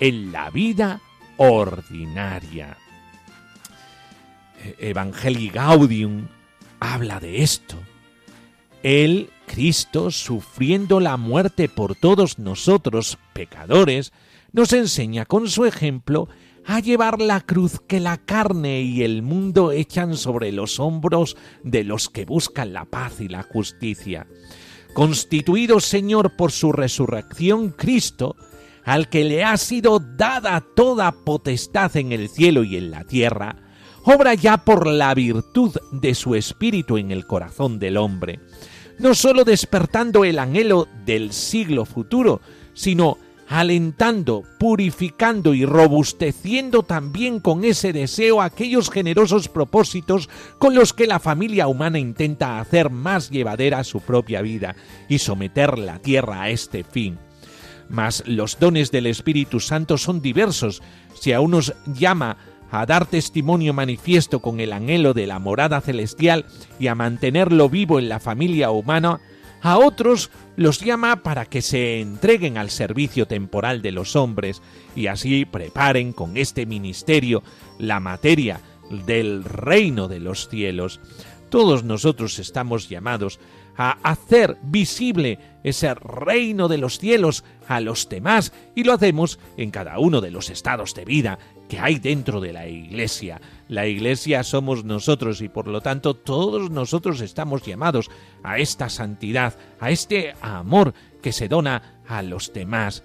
en 0.00 0.32
la 0.32 0.50
vida 0.50 1.00
ordinaria. 1.38 2.76
E-, 4.62 4.90
Evangelii 4.90 5.48
Gaudium 5.48 6.28
habla 6.78 7.20
de 7.20 7.42
esto. 7.42 7.76
Él, 8.82 9.30
Cristo, 9.46 10.10
sufriendo 10.10 11.00
la 11.00 11.16
muerte 11.16 11.70
por 11.70 11.96
todos 11.96 12.38
nosotros, 12.38 13.18
pecadores, 13.32 14.12
nos 14.52 14.74
enseña 14.74 15.24
con 15.24 15.48
su 15.48 15.64
ejemplo 15.64 16.28
a 16.66 16.80
llevar 16.80 17.22
la 17.22 17.40
cruz 17.40 17.80
que 17.80 17.98
la 17.98 18.18
carne 18.18 18.82
y 18.82 19.04
el 19.04 19.22
mundo 19.22 19.72
echan 19.72 20.18
sobre 20.18 20.52
los 20.52 20.78
hombros 20.80 21.38
de 21.62 21.82
los 21.82 22.10
que 22.10 22.26
buscan 22.26 22.74
la 22.74 22.84
paz 22.84 23.22
y 23.22 23.28
la 23.28 23.42
justicia 23.42 24.26
constituido 24.96 25.78
Señor 25.78 26.36
por 26.36 26.52
su 26.52 26.72
resurrección 26.72 27.68
Cristo, 27.68 28.34
al 28.82 29.10
que 29.10 29.24
le 29.24 29.44
ha 29.44 29.58
sido 29.58 29.98
dada 29.98 30.64
toda 30.74 31.12
potestad 31.12 31.94
en 31.98 32.12
el 32.12 32.30
cielo 32.30 32.64
y 32.64 32.78
en 32.78 32.90
la 32.90 33.04
tierra, 33.04 33.56
obra 34.04 34.32
ya 34.32 34.56
por 34.56 34.86
la 34.86 35.12
virtud 35.12 35.76
de 35.92 36.14
su 36.14 36.34
espíritu 36.34 36.96
en 36.96 37.10
el 37.10 37.26
corazón 37.26 37.78
del 37.78 37.98
hombre, 37.98 38.40
no 38.98 39.14
sólo 39.14 39.44
despertando 39.44 40.24
el 40.24 40.38
anhelo 40.38 40.88
del 41.04 41.30
siglo 41.34 41.84
futuro, 41.84 42.40
sino 42.72 43.18
alentando, 43.48 44.42
purificando 44.58 45.54
y 45.54 45.64
robusteciendo 45.64 46.82
también 46.82 47.40
con 47.40 47.64
ese 47.64 47.92
deseo 47.92 48.42
aquellos 48.42 48.90
generosos 48.90 49.48
propósitos 49.48 50.28
con 50.58 50.74
los 50.74 50.92
que 50.92 51.06
la 51.06 51.20
familia 51.20 51.68
humana 51.68 51.98
intenta 51.98 52.60
hacer 52.60 52.90
más 52.90 53.30
llevadera 53.30 53.84
su 53.84 54.00
propia 54.00 54.42
vida 54.42 54.74
y 55.08 55.18
someter 55.18 55.78
la 55.78 55.98
tierra 55.98 56.42
a 56.42 56.50
este 56.50 56.84
fin. 56.84 57.18
Mas 57.88 58.24
los 58.26 58.58
dones 58.58 58.90
del 58.90 59.06
Espíritu 59.06 59.60
Santo 59.60 59.96
son 59.96 60.20
diversos. 60.20 60.82
Si 61.20 61.32
a 61.32 61.40
unos 61.40 61.74
llama 61.86 62.36
a 62.70 62.84
dar 62.84 63.06
testimonio 63.06 63.72
manifiesto 63.72 64.40
con 64.40 64.58
el 64.58 64.72
anhelo 64.72 65.14
de 65.14 65.28
la 65.28 65.38
morada 65.38 65.80
celestial 65.80 66.46
y 66.80 66.88
a 66.88 66.96
mantenerlo 66.96 67.68
vivo 67.68 68.00
en 68.00 68.08
la 68.08 68.18
familia 68.18 68.70
humana, 68.70 69.20
a 69.66 69.78
otros 69.78 70.30
los 70.54 70.78
llama 70.78 71.24
para 71.24 71.44
que 71.44 71.60
se 71.60 72.00
entreguen 72.00 72.56
al 72.56 72.70
servicio 72.70 73.26
temporal 73.26 73.82
de 73.82 73.90
los 73.90 74.14
hombres 74.14 74.62
y 74.94 75.08
así 75.08 75.44
preparen 75.44 76.12
con 76.12 76.36
este 76.36 76.66
ministerio 76.66 77.42
la 77.76 77.98
materia 77.98 78.60
del 79.06 79.42
reino 79.42 80.06
de 80.06 80.20
los 80.20 80.48
cielos. 80.48 81.00
Todos 81.50 81.82
nosotros 81.82 82.38
estamos 82.38 82.88
llamados 82.88 83.40
a 83.76 83.98
hacer 84.08 84.56
visible 84.62 85.40
ese 85.64 85.92
reino 85.94 86.68
de 86.68 86.78
los 86.78 87.00
cielos 87.00 87.42
a 87.66 87.80
los 87.80 88.08
demás 88.08 88.52
y 88.76 88.84
lo 88.84 88.92
hacemos 88.92 89.40
en 89.56 89.72
cada 89.72 89.98
uno 89.98 90.20
de 90.20 90.30
los 90.30 90.48
estados 90.48 90.94
de 90.94 91.04
vida 91.04 91.40
que 91.68 91.78
hay 91.78 91.98
dentro 91.98 92.40
de 92.40 92.52
la 92.52 92.66
iglesia. 92.66 93.40
La 93.68 93.86
iglesia 93.86 94.44
somos 94.44 94.84
nosotros 94.84 95.40
y 95.40 95.48
por 95.48 95.66
lo 95.66 95.80
tanto 95.80 96.14
todos 96.14 96.70
nosotros 96.70 97.20
estamos 97.20 97.62
llamados 97.62 98.10
a 98.42 98.58
esta 98.58 98.88
santidad, 98.88 99.54
a 99.80 99.90
este 99.90 100.34
amor 100.40 100.94
que 101.22 101.32
se 101.32 101.48
dona 101.48 102.00
a 102.06 102.22
los 102.22 102.52
demás. 102.52 103.02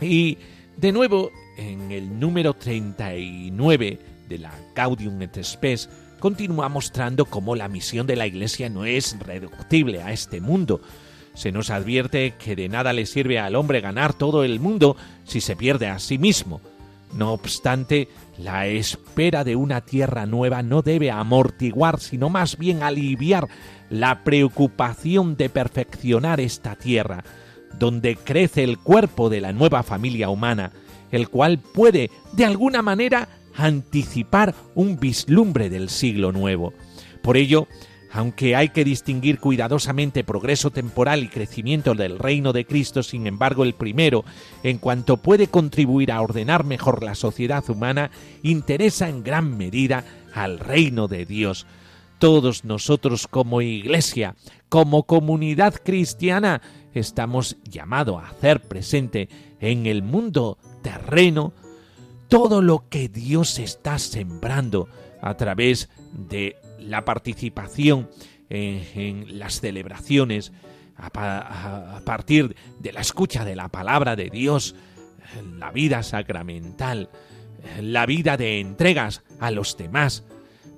Y 0.00 0.38
de 0.76 0.92
nuevo, 0.92 1.30
en 1.56 1.90
el 1.90 2.18
número 2.20 2.54
39 2.54 3.98
de 4.28 4.38
la 4.38 4.52
Gaudium 4.74 5.20
et 5.22 5.42
Spes, 5.42 5.88
continúa 6.20 6.68
mostrando 6.68 7.24
cómo 7.24 7.56
la 7.56 7.68
misión 7.68 8.06
de 8.06 8.16
la 8.16 8.26
Iglesia 8.26 8.68
no 8.68 8.84
es 8.84 9.18
reductible 9.20 10.02
a 10.02 10.12
este 10.12 10.40
mundo. 10.40 10.80
Se 11.34 11.52
nos 11.52 11.70
advierte 11.70 12.34
que 12.38 12.56
de 12.56 12.68
nada 12.68 12.92
le 12.92 13.06
sirve 13.06 13.38
al 13.38 13.56
hombre 13.56 13.80
ganar 13.80 14.14
todo 14.14 14.44
el 14.44 14.58
mundo 14.60 14.96
si 15.24 15.40
se 15.40 15.56
pierde 15.56 15.88
a 15.88 15.98
sí 15.98 16.18
mismo. 16.18 16.60
No 17.16 17.32
obstante, 17.32 18.08
la 18.38 18.66
espera 18.66 19.42
de 19.42 19.56
una 19.56 19.80
tierra 19.80 20.26
nueva 20.26 20.62
no 20.62 20.82
debe 20.82 21.10
amortiguar, 21.10 21.98
sino 21.98 22.28
más 22.28 22.58
bien 22.58 22.82
aliviar 22.82 23.48
la 23.88 24.22
preocupación 24.22 25.36
de 25.36 25.48
perfeccionar 25.48 26.40
esta 26.40 26.76
tierra, 26.76 27.24
donde 27.78 28.16
crece 28.16 28.64
el 28.64 28.78
cuerpo 28.78 29.30
de 29.30 29.40
la 29.40 29.52
nueva 29.52 29.82
familia 29.82 30.28
humana, 30.28 30.72
el 31.10 31.30
cual 31.30 31.58
puede, 31.58 32.10
de 32.32 32.44
alguna 32.44 32.82
manera, 32.82 33.28
anticipar 33.54 34.54
un 34.74 35.00
vislumbre 35.00 35.70
del 35.70 35.88
siglo 35.88 36.32
nuevo. 36.32 36.74
Por 37.22 37.38
ello, 37.38 37.66
aunque 38.12 38.56
hay 38.56 38.70
que 38.70 38.84
distinguir 38.84 39.40
cuidadosamente 39.40 40.24
progreso 40.24 40.70
temporal 40.70 41.22
y 41.22 41.28
crecimiento 41.28 41.94
del 41.94 42.18
reino 42.18 42.52
de 42.52 42.64
Cristo, 42.64 43.02
sin 43.02 43.26
embargo 43.26 43.64
el 43.64 43.74
primero, 43.74 44.24
en 44.62 44.78
cuanto 44.78 45.16
puede 45.16 45.48
contribuir 45.48 46.12
a 46.12 46.20
ordenar 46.20 46.64
mejor 46.64 47.02
la 47.02 47.14
sociedad 47.14 47.68
humana, 47.68 48.10
interesa 48.42 49.08
en 49.08 49.22
gran 49.22 49.56
medida 49.56 50.04
al 50.34 50.58
reino 50.58 51.08
de 51.08 51.26
Dios. 51.26 51.66
Todos 52.18 52.64
nosotros 52.64 53.26
como 53.26 53.60
iglesia, 53.60 54.36
como 54.68 55.02
comunidad 55.02 55.74
cristiana, 55.82 56.62
estamos 56.94 57.56
llamados 57.64 58.22
a 58.22 58.28
hacer 58.28 58.62
presente 58.62 59.28
en 59.60 59.86
el 59.86 60.02
mundo 60.02 60.58
terreno 60.82 61.52
todo 62.28 62.62
lo 62.62 62.88
que 62.88 63.08
Dios 63.08 63.58
está 63.58 63.98
sembrando 63.98 64.88
a 65.20 65.34
través 65.34 65.88
de 66.12 66.56
la 66.78 67.04
participación 67.04 68.08
en, 68.48 69.38
las 69.38 69.60
celebraciones, 69.60 70.52
a, 70.96 72.00
partir 72.04 72.56
de 72.78 72.92
la 72.92 73.00
escucha 73.00 73.44
de 73.44 73.56
la 73.56 73.68
palabra 73.68 74.16
de 74.16 74.30
Dios, 74.30 74.74
la 75.58 75.70
vida 75.70 76.02
sacramental, 76.02 77.10
la 77.80 78.06
vida 78.06 78.36
de 78.36 78.60
entregas 78.60 79.22
a 79.40 79.50
los 79.50 79.76
demás, 79.76 80.24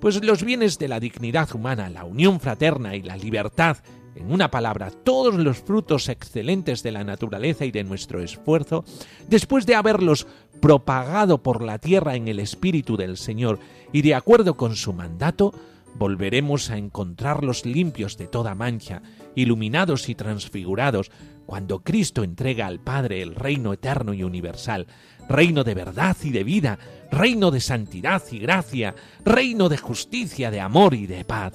pues 0.01 0.23
los 0.23 0.43
bienes 0.43 0.79
de 0.79 0.87
la 0.87 0.99
dignidad 0.99 1.53
humana, 1.53 1.89
la 1.89 2.05
unión 2.05 2.39
fraterna 2.39 2.95
y 2.95 3.01
la 3.01 3.17
libertad, 3.17 3.77
en 4.15 4.31
una 4.31 4.51
palabra, 4.51 4.91
todos 4.91 5.35
los 5.35 5.59
frutos 5.59 6.09
excelentes 6.09 6.83
de 6.83 6.91
la 6.91 7.03
naturaleza 7.03 7.65
y 7.65 7.71
de 7.71 7.83
nuestro 7.83 8.21
esfuerzo, 8.21 8.83
después 9.27 9.65
de 9.65 9.75
haberlos 9.75 10.27
propagado 10.61 11.41
por 11.41 11.61
la 11.61 11.79
tierra 11.79 12.15
en 12.15 12.27
el 12.27 12.39
Espíritu 12.39 12.97
del 12.97 13.17
Señor 13.17 13.59
y 13.93 14.01
de 14.01 14.15
acuerdo 14.15 14.57
con 14.57 14.75
su 14.75 14.93
mandato, 14.93 15.53
volveremos 15.95 16.69
a 16.69 16.77
encontrarlos 16.77 17.65
limpios 17.65 18.17
de 18.17 18.27
toda 18.27 18.55
mancha, 18.55 19.01
iluminados 19.35 20.09
y 20.09 20.15
transfigurados, 20.15 21.11
cuando 21.45 21.79
Cristo 21.83 22.23
entrega 22.23 22.67
al 22.67 22.79
Padre 22.79 23.21
el 23.21 23.35
reino 23.35 23.73
eterno 23.73 24.13
y 24.13 24.23
universal, 24.23 24.87
reino 25.27 25.63
de 25.63 25.73
verdad 25.73 26.15
y 26.23 26.29
de 26.29 26.43
vida, 26.43 26.79
reino 27.11 27.51
de 27.51 27.59
santidad 27.59 28.21
y 28.31 28.39
gracia, 28.39 28.95
reino 29.25 29.69
de 29.69 29.77
justicia, 29.77 30.51
de 30.51 30.59
amor 30.59 30.93
y 30.93 31.07
de 31.07 31.25
paz. 31.25 31.53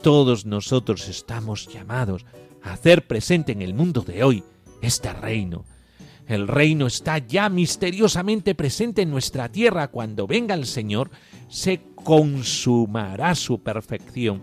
Todos 0.00 0.46
nosotros 0.46 1.08
estamos 1.08 1.68
llamados 1.68 2.24
a 2.62 2.72
hacer 2.72 3.06
presente 3.06 3.52
en 3.52 3.62
el 3.62 3.74
mundo 3.74 4.00
de 4.02 4.24
hoy 4.24 4.44
este 4.82 5.12
reino. 5.12 5.64
El 6.26 6.48
reino 6.48 6.86
está 6.86 7.18
ya 7.18 7.48
misteriosamente 7.48 8.54
presente 8.54 9.02
en 9.02 9.10
nuestra 9.10 9.50
tierra. 9.50 9.88
Cuando 9.88 10.26
venga 10.26 10.54
el 10.54 10.66
Señor, 10.66 11.10
se 11.48 11.80
consumará 11.94 13.34
su 13.34 13.62
perfección. 13.62 14.42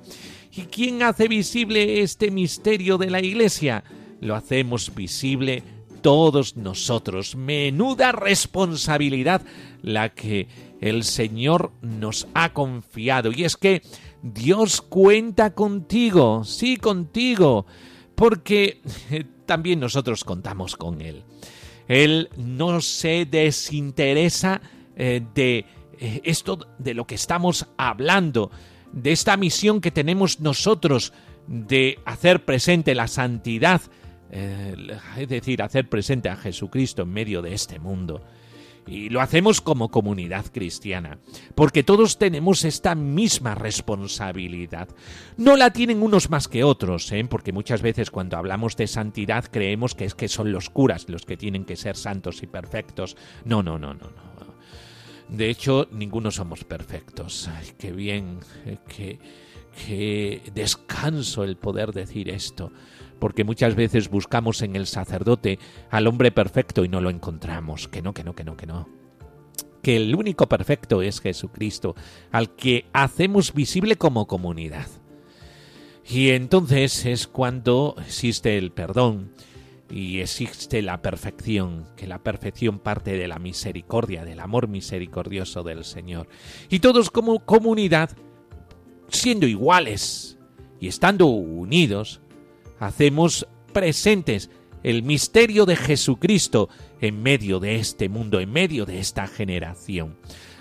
¿Y 0.52 0.63
quién 0.63 1.04
hace 1.04 1.28
visible 1.28 2.02
este 2.02 2.32
misterio 2.32 2.98
de 2.98 3.10
la 3.10 3.22
Iglesia? 3.22 3.84
Lo 4.22 4.36
hacemos 4.36 4.93
visible 4.96 5.63
todos 6.02 6.56
nosotros. 6.56 7.36
Menuda 7.36 8.12
responsabilidad 8.12 9.41
la 9.82 10.10
que 10.10 10.48
el 10.80 11.04
Señor 11.04 11.72
nos 11.82 12.28
ha 12.34 12.54
confiado. 12.54 13.32
Y 13.32 13.43
es 13.43 13.58
que 13.58 13.82
Dios 14.22 14.82
cuenta 14.82 15.54
contigo, 15.54 16.43
sí 16.46 16.78
contigo, 16.78 17.65
porque 18.15 18.82
también 19.46 19.80
nosotros 19.80 20.24
contamos 20.24 20.78
con 20.78 21.02
Él. 21.02 21.24
Él 21.88 22.30
no 22.38 22.82
se 22.82 23.26
desinteresa 23.26 24.62
eh, 24.96 25.22
de 25.34 25.65
eh, 26.00 26.22
esto 26.24 26.60
de 26.78 26.93
lo 26.93 27.06
que 27.06 27.15
estamos 27.15 27.67
hablando, 27.78 28.52
de 28.91 29.12
esta 29.12 29.38
misión 29.38 29.82
que 29.82 29.91
tenemos 29.91 30.39
nosotros 30.39 31.13
de 31.48 32.00
hacer 32.06 32.46
presente 32.46 32.96
la 32.96 33.08
santidad, 33.08 33.82
eh, 34.32 34.76
es 35.17 35.28
decir, 35.28 35.62
hacer 35.62 35.89
presente 35.89 36.30
a 36.30 36.36
Jesucristo 36.36 37.04
en 37.04 37.10
medio 37.10 37.41
de 37.41 37.54
este 37.54 37.80
mundo. 37.80 38.22
Y 38.86 39.10
lo 39.10 39.22
hacemos 39.22 39.62
como 39.62 39.89
comunidad 39.89 40.46
cristiana, 40.52 41.19
porque 41.56 41.84
todos 41.84 42.17
tenemos 42.17 42.65
esta 42.65 42.96
misma 42.96 43.56
responsabilidad. 43.56 44.89
No 45.38 45.56
la 45.56 45.72
tienen 45.72 46.02
unos 46.02 46.30
más 46.30 46.48
que 46.48 46.63
otros, 46.63 47.12
¿eh? 47.12 47.26
porque 47.30 47.54
muchas 47.54 47.82
veces 47.82 48.12
cuando 48.12 48.38
hablamos 48.38 48.76
de 48.76 48.88
santidad 48.88 49.46
creemos 49.50 49.96
que 49.96 50.06
es 50.06 50.15
que 50.15 50.28
son 50.28 50.52
los 50.52 50.69
curas 50.69 51.08
los 51.08 51.26
que 51.26 51.38
tienen 51.38 51.65
que 51.65 51.76
ser 51.78 51.96
santos 51.96 52.43
y 52.43 52.48
perfectos. 52.48 53.15
No, 53.46 53.63
no, 53.63 53.80
no, 53.80 53.93
no, 53.93 54.10
no. 54.10 54.24
De 55.30 55.50
hecho, 55.50 55.88
ninguno 55.91 56.30
somos 56.30 56.63
perfectos. 56.63 57.48
Ay, 57.48 57.72
qué 57.78 57.91
bien, 57.91 58.39
eh, 58.65 58.78
qué, 58.88 59.19
qué 59.86 60.41
descanso 60.54 61.43
el 61.43 61.58
poder 61.58 61.91
decir 61.91 62.30
esto, 62.30 62.72
porque 63.19 63.43
muchas 63.43 63.76
veces 63.76 64.10
buscamos 64.10 64.62
en 64.62 64.76
el 64.76 64.88
sacerdote 64.88 65.60
al 65.89 66.08
hombre 66.08 66.32
perfecto 66.32 66.84
y 66.84 66.89
no 66.89 67.02
lo 67.02 67.10
encontramos. 67.10 67.88
Que 67.88 68.02
no, 68.02 68.13
que 68.13 68.23
no, 68.23 68.36
que 68.36 68.43
no, 68.43 68.58
que 68.58 68.65
no. 68.65 68.88
Que 69.82 69.97
el 69.97 70.15
único 70.15 70.47
perfecto 70.47 71.02
es 71.02 71.19
Jesucristo, 71.19 71.96
al 72.31 72.56
que 72.56 72.85
hacemos 72.94 73.54
visible 73.54 73.98
como 73.98 74.27
comunidad. 74.27 74.87
Y 76.08 76.29
entonces 76.29 77.06
es 77.06 77.27
cuando 77.27 77.96
existe 78.00 78.58
el 78.58 78.71
perdón, 78.71 79.31
y 79.94 80.21
existe 80.21 80.81
la 80.81 81.04
perfección, 81.04 81.85
que 81.96 82.08
la 82.08 82.17
perfección 82.17 82.79
parte 82.79 83.15
de 83.15 83.27
la 83.27 83.37
misericordia, 83.37 84.25
del 84.25 84.40
amor 84.40 84.67
misericordioso 84.67 85.62
del 85.62 85.83
Señor. 85.83 86.27
Y 86.69 86.79
todos 86.79 87.12
como 87.12 87.46
comunidad, 87.46 88.10
siendo 89.10 89.46
iguales 89.46 90.40
y 90.79 90.87
estando 90.87 91.27
unidos, 91.27 92.21
hacemos 92.80 93.48
presentes 93.74 94.50
el 94.84 95.04
misterio 95.04 95.65
de 95.65 95.76
Jesucristo 95.76 96.69
en 97.02 97.24
medio 97.24 97.60
de 97.60 97.78
este 97.78 98.10
mundo, 98.10 98.40
en 98.40 98.52
medio 98.52 98.86
de 98.86 99.00
esta 99.00 99.28
generación. 99.28 100.17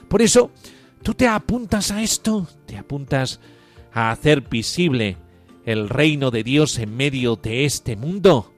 Por 0.09 0.23
eso, 0.23 0.51
tú 1.03 1.15
te 1.15 1.27
apuntas 1.27 1.91
a 1.91 2.03
esto, 2.03 2.47
te 2.67 2.79
apuntas 2.79 3.41
a 3.93 4.11
hacer 4.11 4.43
visible 4.43 5.17
el 5.65 5.89
reino 5.89 6.31
de 6.31 6.43
Dios 6.43 6.79
en 6.79 6.97
medio 6.97 7.37
de 7.37 7.65
este 7.65 7.97
mundo. 7.97 8.53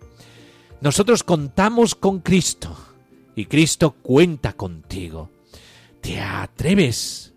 Nosotros 0.80 1.22
contamos 1.22 1.94
con 1.94 2.20
Cristo 2.20 2.76
y 3.34 3.46
Cristo 3.46 3.92
cuenta 4.02 4.52
contigo. 4.52 5.30
¿Te 6.00 6.20
atreves? 6.20 7.32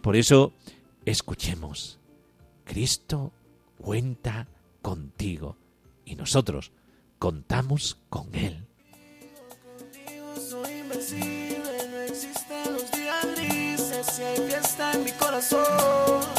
Por 0.00 0.16
eso, 0.16 0.52
escuchemos. 1.04 1.98
Cristo 2.64 3.32
cuenta 3.78 4.48
contigo 4.88 5.58
y 6.06 6.14
nosotros 6.14 6.72
contamos 7.18 7.98
con 8.08 8.34
Él. 8.34 8.66
Soy 10.34 10.78
invencible, 10.78 11.88
no 11.90 11.98
existen 12.00 12.72
los 12.72 12.90
días 12.92 13.26
grises, 13.36 14.06
si 14.06 14.22
hay 14.22 14.38
fiesta 14.48 14.92
en 14.94 15.04
mi 15.04 15.12
corazón. 15.12 16.37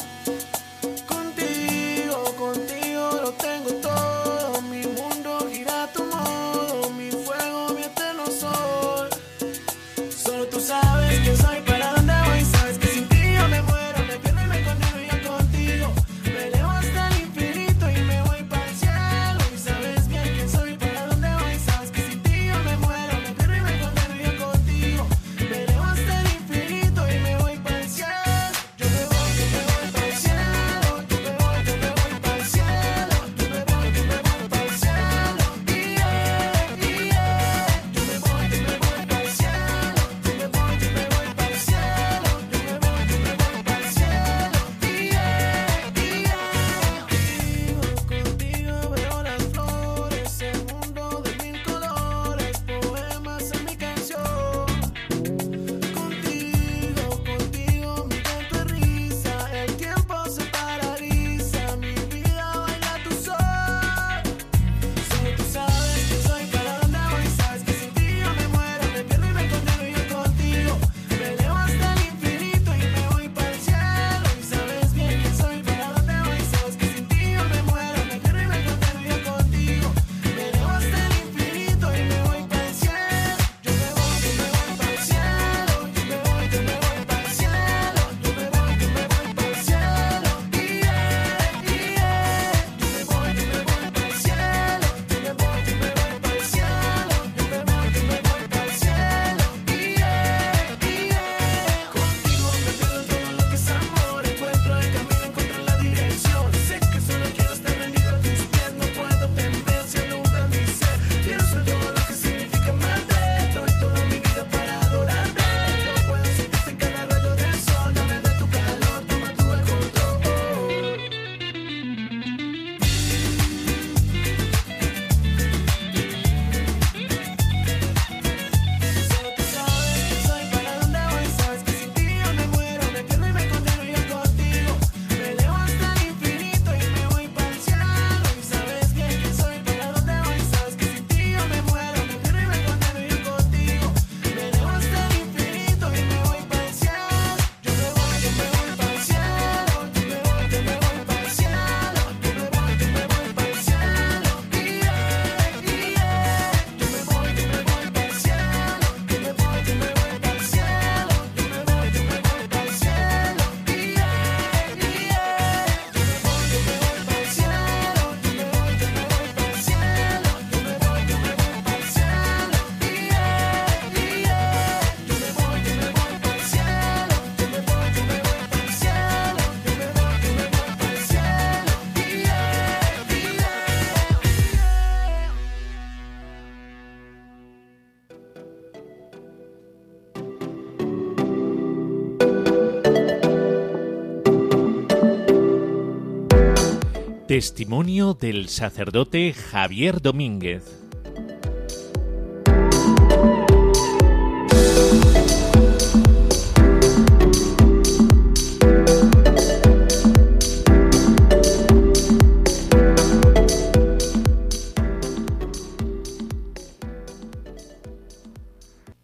Testimonio 197.40 198.16
del 198.16 198.50
sacerdote 198.50 199.32
Javier 199.32 200.02
Domínguez. 200.02 200.62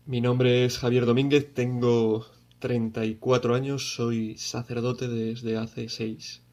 Mi 0.05 0.19
nombre 0.19 0.65
es 0.65 0.77
Javier 0.77 1.05
Domínguez, 1.05 1.53
tengo 1.53 2.25
34 2.59 3.55
años, 3.55 3.95
soy 3.95 4.37
sacerdote 4.37 5.07
desde 5.07 5.55
hace 5.55 5.87
6. 5.87 6.44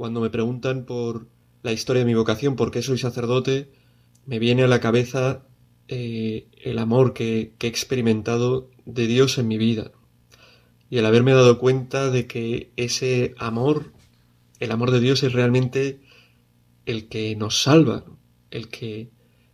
Cuando 0.00 0.22
me 0.22 0.30
preguntan 0.30 0.86
por 0.86 1.26
la 1.62 1.72
historia 1.72 2.00
de 2.00 2.06
mi 2.06 2.14
vocación, 2.14 2.56
por 2.56 2.70
qué 2.70 2.80
soy 2.80 2.96
sacerdote, 2.96 3.70
me 4.24 4.38
viene 4.38 4.62
a 4.62 4.66
la 4.66 4.80
cabeza 4.80 5.42
eh, 5.88 6.48
el 6.56 6.78
amor 6.78 7.12
que, 7.12 7.52
he 7.60 7.66
experimentado 7.66 8.70
de 8.86 9.06
Dios 9.06 9.36
en 9.36 9.46
mi 9.46 9.58
vida. 9.58 9.92
Y 10.88 10.96
el 10.96 11.04
haberme 11.04 11.34
dado 11.34 11.58
cuenta 11.58 12.10
de 12.10 12.26
que 12.26 12.72
ese 12.76 13.34
amor, 13.36 13.92
el 14.58 14.70
amor 14.70 14.90
de 14.90 15.00
Dios 15.00 15.22
es 15.22 15.34
realmente 15.34 16.00
el 16.86 17.10
que 17.10 17.36
nos 17.36 17.62
salva, 17.62 18.06
el 18.50 18.68
que, 18.68 19.10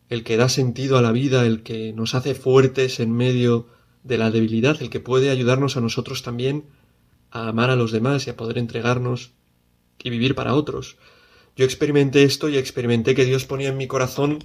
el 0.08 0.22
que 0.22 0.36
da 0.36 0.48
sentido 0.48 0.96
a 0.96 1.02
la 1.02 1.10
vida, 1.10 1.44
el 1.44 1.64
que 1.64 1.92
nos 1.92 2.14
hace 2.14 2.36
fuertes 2.36 3.00
en 3.00 3.10
medio 3.10 3.66
de 4.04 4.16
la 4.16 4.30
debilidad, 4.30 4.80
el 4.80 4.90
que 4.90 5.00
puede 5.00 5.30
ayudarnos 5.30 5.76
a 5.76 5.80
nosotros 5.80 6.22
también 6.22 6.66
a 7.32 7.48
amar 7.48 7.70
a 7.70 7.74
los 7.74 7.90
demás 7.90 8.28
y 8.28 8.30
a 8.30 8.36
poder 8.36 8.58
entregarnos 8.58 9.32
y 10.02 10.10
vivir 10.10 10.34
para 10.34 10.54
otros. 10.54 10.96
Yo 11.56 11.64
experimenté 11.64 12.22
esto 12.22 12.48
y 12.48 12.58
experimenté 12.58 13.14
que 13.14 13.24
Dios 13.24 13.44
ponía 13.44 13.68
en 13.68 13.76
mi 13.76 13.86
corazón 13.86 14.38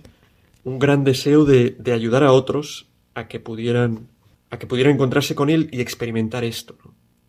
un 0.64 0.80
gran 0.80 1.04
deseo 1.04 1.46
de, 1.46 1.76
de 1.78 1.92
ayudar 1.94 2.24
a 2.24 2.32
otros 2.32 2.88
a 3.16 3.28
que 3.28 3.40
pudieran 3.40 4.08
a 4.50 4.60
que 4.60 4.68
pudieran 4.68 4.94
encontrarse 4.94 5.34
con 5.34 5.50
él 5.50 5.70
y 5.72 5.80
experimentar 5.80 6.44
esto, 6.44 6.78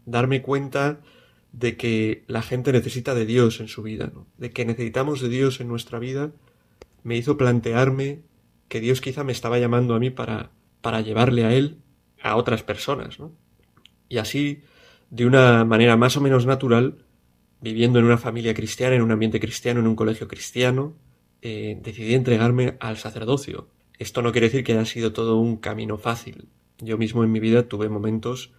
darme 0.05 0.43
cuenta 0.43 1.01
de 1.53 1.77
que 1.77 2.25
la 2.27 2.43
gente 2.43 2.73
necesita 2.73 3.15
de 3.15 3.27
Dios 3.27 3.61
en 3.61 3.69
su 3.69 3.83
vida, 3.83 4.11
de 4.39 4.51
que 4.51 4.65
necesitamos 4.65 5.21
de 5.21 5.29
Dios 5.29 5.61
en 5.61 5.69
nuestra 5.69 6.01
vida, 6.01 6.33
me 7.05 7.17
hizo 7.17 7.37
plantearme 7.37 8.23
que 8.69 8.81
Dios 8.81 9.01
quizá 9.01 9.23
me 9.23 9.33
estaba 9.33 9.59
llamando 9.59 9.95
a 9.95 10.01
mí 10.01 10.11
para, 10.11 10.51
para 10.81 11.01
llevarle 11.01 11.45
a 11.45 11.55
Él 11.55 11.79
a 12.23 12.37
otras 12.37 12.63
personas. 12.63 13.19
Y 14.09 14.19
así, 14.19 14.63
de 15.11 15.27
una 15.27 15.65
manera 15.65 15.97
más 15.97 16.17
o 16.17 16.21
menos 16.21 16.47
natural, 16.47 17.05
viviendo 17.63 18.01
en 18.01 18.05
una 18.05 18.19
familia 18.19 18.53
cristiana, 18.53 18.97
en 18.97 19.03
un 19.03 19.13
ambiente 19.13 19.41
cristiano, 19.41 19.81
en 19.81 19.87
un 19.87 19.97
colegio 19.97 20.29
cristiano, 20.29 20.95
eh, 21.41 21.79
decidí 21.83 22.15
entregarme 22.15 22.77
al 22.81 22.99
sacerdocio. 22.99 23.69
Esto 23.99 24.21
no 24.21 24.33
quiere 24.33 24.49
decir 24.49 24.65
que 24.65 24.73
haya 24.73 24.85
sido 24.85 25.13
todo 25.13 25.37
un 25.39 25.57
camino 25.57 25.97
fácil. 25.97 26.49
Yo 26.79 26.99
mismo 26.99 27.23
en 27.23 27.31
mi 27.31 27.39
vida 27.39 27.69
tuve 27.69 27.89
momentos 27.89 28.53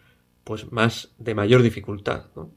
pues 0.46 0.72
más 0.72 1.12
de 1.20 1.36
mayor 1.36 1.62
dificultad, 1.62 2.28
¿no? 2.36 2.50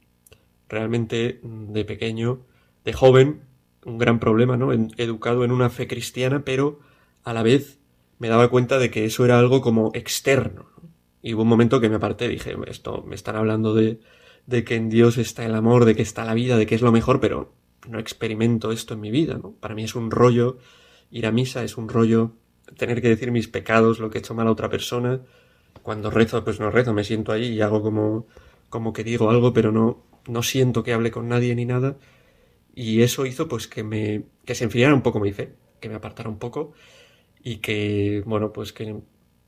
Realmente 0.68 1.40
de 1.42 1.84
pequeño, 1.84 2.40
de 2.84 2.92
joven, 2.92 3.42
un 3.84 3.98
gran 3.98 4.20
problema, 4.20 4.56
¿no? 4.56 4.72
Educado 4.72 5.44
en 5.44 5.50
una 5.50 5.68
fe 5.68 5.88
cristiana, 5.88 6.44
pero 6.44 6.80
a 7.24 7.32
la 7.32 7.42
vez 7.42 7.78
me 8.18 8.28
daba 8.28 8.48
cuenta 8.50 8.78
de 8.78 8.90
que 8.90 9.04
eso 9.04 9.24
era 9.24 9.38
algo 9.38 9.60
como 9.60 9.90
externo. 9.94 10.66
Y 11.22 11.34
hubo 11.34 11.42
un 11.42 11.48
momento 11.48 11.80
que 11.80 11.88
me 11.88 11.96
aparté, 11.96 12.28
dije, 12.28 12.56
esto 12.66 13.04
me 13.06 13.16
están 13.16 13.34
hablando 13.34 13.74
de, 13.74 13.98
de 14.46 14.64
que 14.64 14.76
en 14.76 14.88
Dios 14.88 15.18
está 15.18 15.44
el 15.44 15.54
amor, 15.54 15.84
de 15.84 15.94
que 15.94 16.02
está 16.02 16.24
la 16.24 16.34
vida, 16.34 16.56
de 16.56 16.66
que 16.66 16.74
es 16.74 16.82
lo 16.82 16.92
mejor, 16.92 17.20
pero 17.20 17.52
no 17.88 17.98
experimento 17.98 18.72
esto 18.72 18.94
en 18.94 19.00
mi 19.00 19.10
vida, 19.10 19.38
¿no? 19.42 19.52
Para 19.52 19.74
mí 19.74 19.84
es 19.84 19.94
un 19.94 20.10
rollo 20.10 20.58
ir 21.10 21.26
a 21.26 21.32
misa, 21.32 21.62
es 21.62 21.76
un 21.76 21.88
rollo 21.88 22.32
tener 22.76 23.00
que 23.00 23.08
decir 23.08 23.30
mis 23.30 23.48
pecados, 23.48 23.98
lo 23.98 24.10
que 24.10 24.18
he 24.18 24.20
hecho 24.20 24.34
mal 24.34 24.48
a 24.48 24.52
otra 24.52 24.68
persona. 24.68 25.20
Cuando 25.82 26.10
rezo, 26.10 26.42
pues 26.44 26.58
no 26.60 26.70
rezo, 26.70 26.92
me 26.92 27.04
siento 27.04 27.32
ahí 27.32 27.46
y 27.46 27.60
hago 27.60 27.82
como, 27.82 28.26
como 28.68 28.92
que 28.92 29.04
digo 29.04 29.30
algo, 29.30 29.52
pero 29.52 29.72
no, 29.72 30.04
no 30.28 30.42
siento 30.42 30.82
que 30.82 30.92
hable 30.92 31.10
con 31.10 31.28
nadie 31.28 31.54
ni 31.54 31.64
nada. 31.64 31.96
Y 32.74 33.02
eso 33.02 33.26
hizo 33.26 33.48
pues 33.48 33.68
que 33.68 33.82
me, 33.82 34.24
que 34.44 34.54
se 34.54 34.64
enfriara 34.64 34.94
un 34.94 35.02
poco 35.02 35.20
mi 35.20 35.32
fe, 35.32 35.54
que 35.80 35.88
me 35.88 35.94
apartara 35.94 36.28
un 36.28 36.38
poco 36.38 36.72
y 37.42 37.58
que, 37.58 38.22
bueno, 38.26 38.52
pues 38.52 38.72
que 38.72 39.00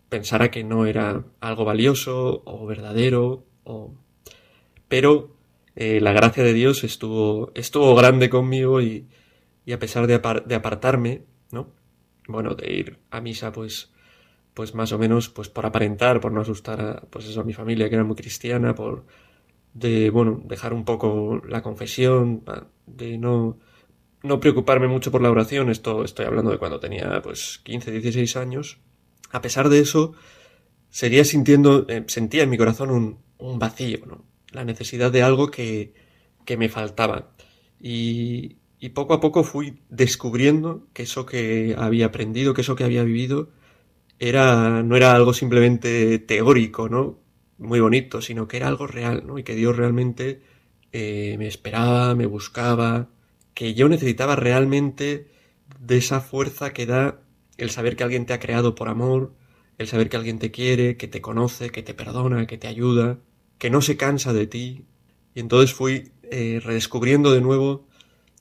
pensara 0.09 0.51
que 0.51 0.64
no 0.64 0.86
era 0.86 1.24
algo 1.40 1.64
valioso 1.64 2.42
o 2.44 2.66
verdadero 2.66 3.44
o... 3.64 3.94
Pero 4.89 5.36
eh, 5.76 6.01
la 6.01 6.12
gracia 6.12 6.43
de 6.43 6.53
Dios 6.53 6.82
estuvo, 6.82 7.53
estuvo 7.55 7.95
grande 7.95 8.28
conmigo 8.28 8.80
y, 8.80 9.07
y 9.64 9.72
a 9.72 9.78
pesar 9.78 10.07
de, 10.07 10.14
apartarme, 10.55 11.24
¿no? 11.53 11.74
Bueno, 12.26 12.55
de 12.55 12.72
ir 12.72 12.99
a 13.11 13.20
misa, 13.20 13.53
pues, 13.53 13.93
pues 14.55 14.74
más 14.74 14.93
o 14.93 14.99
menos, 14.99 15.28
pues 15.28 15.51
por 15.51 15.66
aparentar, 15.66 16.20
por 16.20 16.32
no 16.32 16.41
asustar 16.41 16.80
a, 16.80 17.01
pues 17.03 17.26
eso, 17.26 17.43
a 17.43 17.45
mi 17.45 17.53
familia 17.53 17.89
que 17.89 17.97
era 17.97 18.05
muy 18.05 18.16
cristiana, 18.16 18.74
por, 18.74 19.05
de, 19.74 20.09
bueno, 20.09 20.41
dejar 20.47 20.72
un 20.72 20.86
poco 20.86 21.43
la 21.47 21.62
confesión, 21.62 22.43
de 22.86 23.18
no, 23.18 23.59
no 24.22 24.41
preocuparme 24.41 24.89
mucho 24.89 25.12
por 25.12 25.20
la 25.20 25.30
oración, 25.30 25.68
esto 25.68 26.03
estoy 26.03 26.24
hablando 26.24 26.51
de 26.51 26.59
cuando 26.59 26.80
tenía, 26.80 27.20
pues, 27.22 27.61
15, 27.62 27.93
16 27.93 28.36
años. 28.36 28.78
A 29.30 29.43
pesar 29.43 29.68
de 29.68 29.80
eso, 29.80 30.14
seguía 30.89 31.24
sintiendo, 31.24 31.86
eh, 31.89 32.05
sentía 32.07 32.43
en 32.43 32.51
mi 32.51 32.57
corazón 32.57 32.91
un, 32.91 33.18
un 33.36 33.59
vacío, 33.59 34.01
¿no? 34.07 34.24
La 34.53 34.64
necesidad 34.64 35.12
de 35.12 35.22
algo 35.22 35.51
que, 35.51 35.94
que 36.44 36.57
me 36.57 36.68
faltaba. 36.68 37.34
Y, 37.80 38.59
y 38.80 38.90
poco 38.90 39.14
a 39.14 39.20
poco 39.20 39.44
fui 39.44 39.80
descubriendo 39.88 40.88
que 40.92 41.03
eso 41.05 41.26
que 41.26 41.74
había 41.78 42.07
aprendido, 42.07 42.55
que 42.55 42.62
eso 42.62 42.76
que 42.76 42.84
había 42.84 43.05
vivido, 43.05 43.51
era, 44.18 44.82
no 44.82 44.96
era 44.96 45.14
algo 45.14 45.32
simplemente 45.34 46.18
teórico, 46.18 46.88
¿no? 46.88 47.20
Muy 47.59 47.80
bonito, 47.80 48.22
sino 48.22 48.49
que 48.49 48.59
era 48.59 48.68
algo 48.68 48.86
real, 48.86 49.24
¿no? 49.26 49.38
Y 49.38 49.44
que 49.44 49.55
Dios 49.55 49.76
realmente 49.76 50.42
eh, 50.92 51.36
me 51.38 51.46
esperaba, 51.46 52.14
me 52.14 52.26
buscaba, 52.26 53.11
que 53.55 53.74
yo 53.74 53.88
necesitaba 53.88 54.36
realmente 54.36 55.28
de 55.80 55.99
esa 55.99 56.20
fuerza 56.20 56.72
que 56.72 56.86
da 56.86 57.20
el 57.57 57.70
saber 57.70 57.96
que 57.96 58.05
alguien 58.05 58.26
te 58.26 58.32
ha 58.32 58.40
creado 58.40 58.74
por 58.74 58.88
amor, 58.88 59.34
el 59.78 59.88
saber 59.88 60.09
que 60.09 60.16
alguien 60.16 60.38
te 60.38 60.51
quiere, 60.51 60.96
que 60.96 61.09
te 61.09 61.20
conoce, 61.20 61.70
que 61.70 61.82
te 61.82 61.94
perdona, 61.94 62.46
que 62.46 62.59
te 62.59 62.68
ayuda, 62.68 63.18
que 63.59 63.70
no 63.70 63.82
se 63.82 63.96
cansa 63.96 64.32
de 64.32 64.46
ti. 64.46 64.84
Y 65.34 65.40
entonces 65.40 65.74
fui 65.74 66.12
eh, 66.22 66.61
redescubriendo 66.62 67.32
de 67.32 67.40
nuevo, 67.40 67.86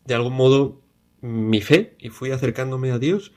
de 0.05 0.15
algún 0.15 0.34
modo, 0.34 0.82
mi 1.22 1.61
fe 1.61 1.95
y 1.99 2.09
fui 2.09 2.32
acercándome 2.32 2.91
a 2.91 2.99
Dios 2.99 3.32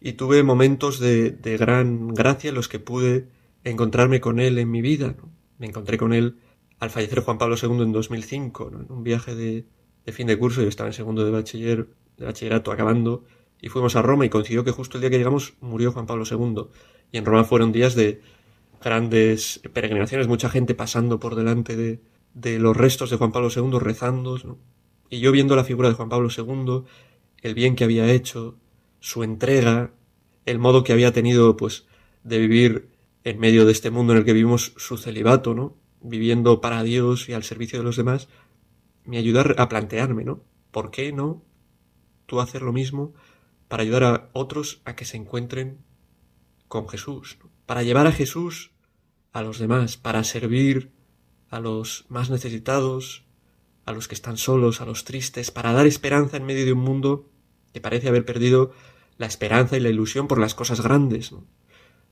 y 0.00 0.12
tuve 0.12 0.42
momentos 0.42 0.98
de, 1.00 1.36
gran 1.58 2.08
gracia 2.08 2.48
en 2.48 2.54
los 2.54 2.68
que 2.68 2.78
pude 2.78 3.28
encontrarme 3.64 4.20
con 4.20 4.40
Él 4.40 4.58
en 4.58 4.70
mi 4.70 4.80
vida. 4.80 5.16
Me 5.58 5.66
encontré 5.66 5.98
con 5.98 6.12
Él 6.12 6.36
al 6.78 6.90
fallecer 6.90 7.20
Juan 7.20 7.38
Pablo 7.38 7.56
II 7.60 7.82
en 7.82 7.92
2005, 7.92 8.70
en 8.72 8.92
un 8.92 9.02
viaje 9.02 9.34
de, 9.34 9.64
de, 10.04 10.12
fin 10.12 10.26
de 10.26 10.38
curso, 10.38 10.62
yo 10.62 10.68
estaba 10.68 10.88
en 10.88 10.92
segundo 10.92 11.24
de, 11.24 11.30
bachiller, 11.30 11.88
de 12.18 12.26
bachillerato 12.26 12.70
acabando, 12.70 13.24
y 13.60 13.68
fuimos 13.68 13.96
a 13.96 14.02
Roma 14.02 14.26
y 14.26 14.28
coincidió 14.28 14.62
que 14.62 14.70
justo 14.70 14.98
el 14.98 15.00
día 15.00 15.10
que 15.10 15.16
llegamos 15.16 15.54
murió 15.60 15.92
Juan 15.92 16.06
Pablo 16.06 16.24
II. 16.30 16.68
Y 17.12 17.18
en 17.18 17.24
Roma 17.24 17.44
fueron 17.44 17.72
días 17.72 17.94
de, 17.94 18.20
grandes 18.82 19.60
peregrinaciones, 19.72 20.28
mucha 20.28 20.48
gente 20.48 20.74
pasando 20.74 21.18
por 21.18 21.34
delante 21.34 21.76
de, 21.76 22.00
de 22.34 22.58
los 22.58 22.76
restos 22.76 23.10
de 23.10 23.16
Juan 23.16 23.32
Pablo 23.32 23.48
II, 23.54 23.78
rezando, 23.80 24.58
y 25.08 25.20
yo 25.20 25.32
viendo 25.32 25.56
la 25.56 25.64
figura 25.64 25.88
de 25.88 25.94
Juan 25.94 26.08
Pablo 26.08 26.28
II, 26.36 26.84
el 27.42 27.54
bien 27.54 27.76
que 27.76 27.84
había 27.84 28.10
hecho, 28.10 28.58
su 29.00 29.22
entrega, 29.22 29.92
el 30.44 30.58
modo 30.58 30.84
que 30.84 30.92
había 30.92 31.12
tenido, 31.12 31.56
pues, 31.56 31.86
de 32.24 32.38
vivir 32.38 32.90
en 33.24 33.38
medio 33.38 33.64
de 33.64 33.72
este 33.72 33.90
mundo 33.90 34.12
en 34.12 34.20
el 34.20 34.24
que 34.24 34.32
vivimos 34.32 34.72
su 34.76 34.96
celibato, 34.98 35.54
¿no? 35.54 35.76
Viviendo 36.00 36.60
para 36.60 36.82
Dios 36.82 37.28
y 37.28 37.32
al 37.32 37.42
servicio 37.42 37.78
de 37.78 37.84
los 37.84 37.96
demás, 37.96 38.28
me 39.04 39.18
ayuda 39.18 39.44
a 39.56 39.68
plantearme, 39.68 40.24
¿no? 40.24 40.42
¿Por 40.70 40.90
qué 40.90 41.12
no 41.12 41.42
tú 42.26 42.40
hacer 42.40 42.62
lo 42.62 42.72
mismo 42.72 43.14
para 43.68 43.82
ayudar 43.82 44.04
a 44.04 44.30
otros 44.32 44.82
a 44.84 44.94
que 44.94 45.04
se 45.04 45.16
encuentren 45.16 45.78
con 46.68 46.88
Jesús? 46.88 47.38
Para 47.66 47.82
llevar 47.82 48.06
a 48.06 48.12
Jesús 48.12 48.70
a 49.32 49.42
los 49.42 49.58
demás, 49.58 49.96
para 49.96 50.24
servir 50.24 50.92
a 51.50 51.60
los 51.60 52.06
más 52.08 52.30
necesitados, 52.30 53.24
a 53.84 53.92
los 53.92 54.08
que 54.08 54.14
están 54.14 54.38
solos, 54.38 54.80
a 54.80 54.86
los 54.86 55.04
tristes, 55.04 55.50
para 55.50 55.72
dar 55.72 55.86
esperanza 55.86 56.36
en 56.36 56.46
medio 56.46 56.64
de 56.64 56.72
un 56.72 56.80
mundo 56.80 57.28
que 57.72 57.80
parece 57.80 58.08
haber 58.08 58.24
perdido 58.24 58.72
la 59.18 59.26
esperanza 59.26 59.76
y 59.76 59.80
la 59.80 59.90
ilusión 59.90 60.28
por 60.28 60.38
las 60.38 60.54
cosas 60.54 60.80
grandes, 60.80 61.34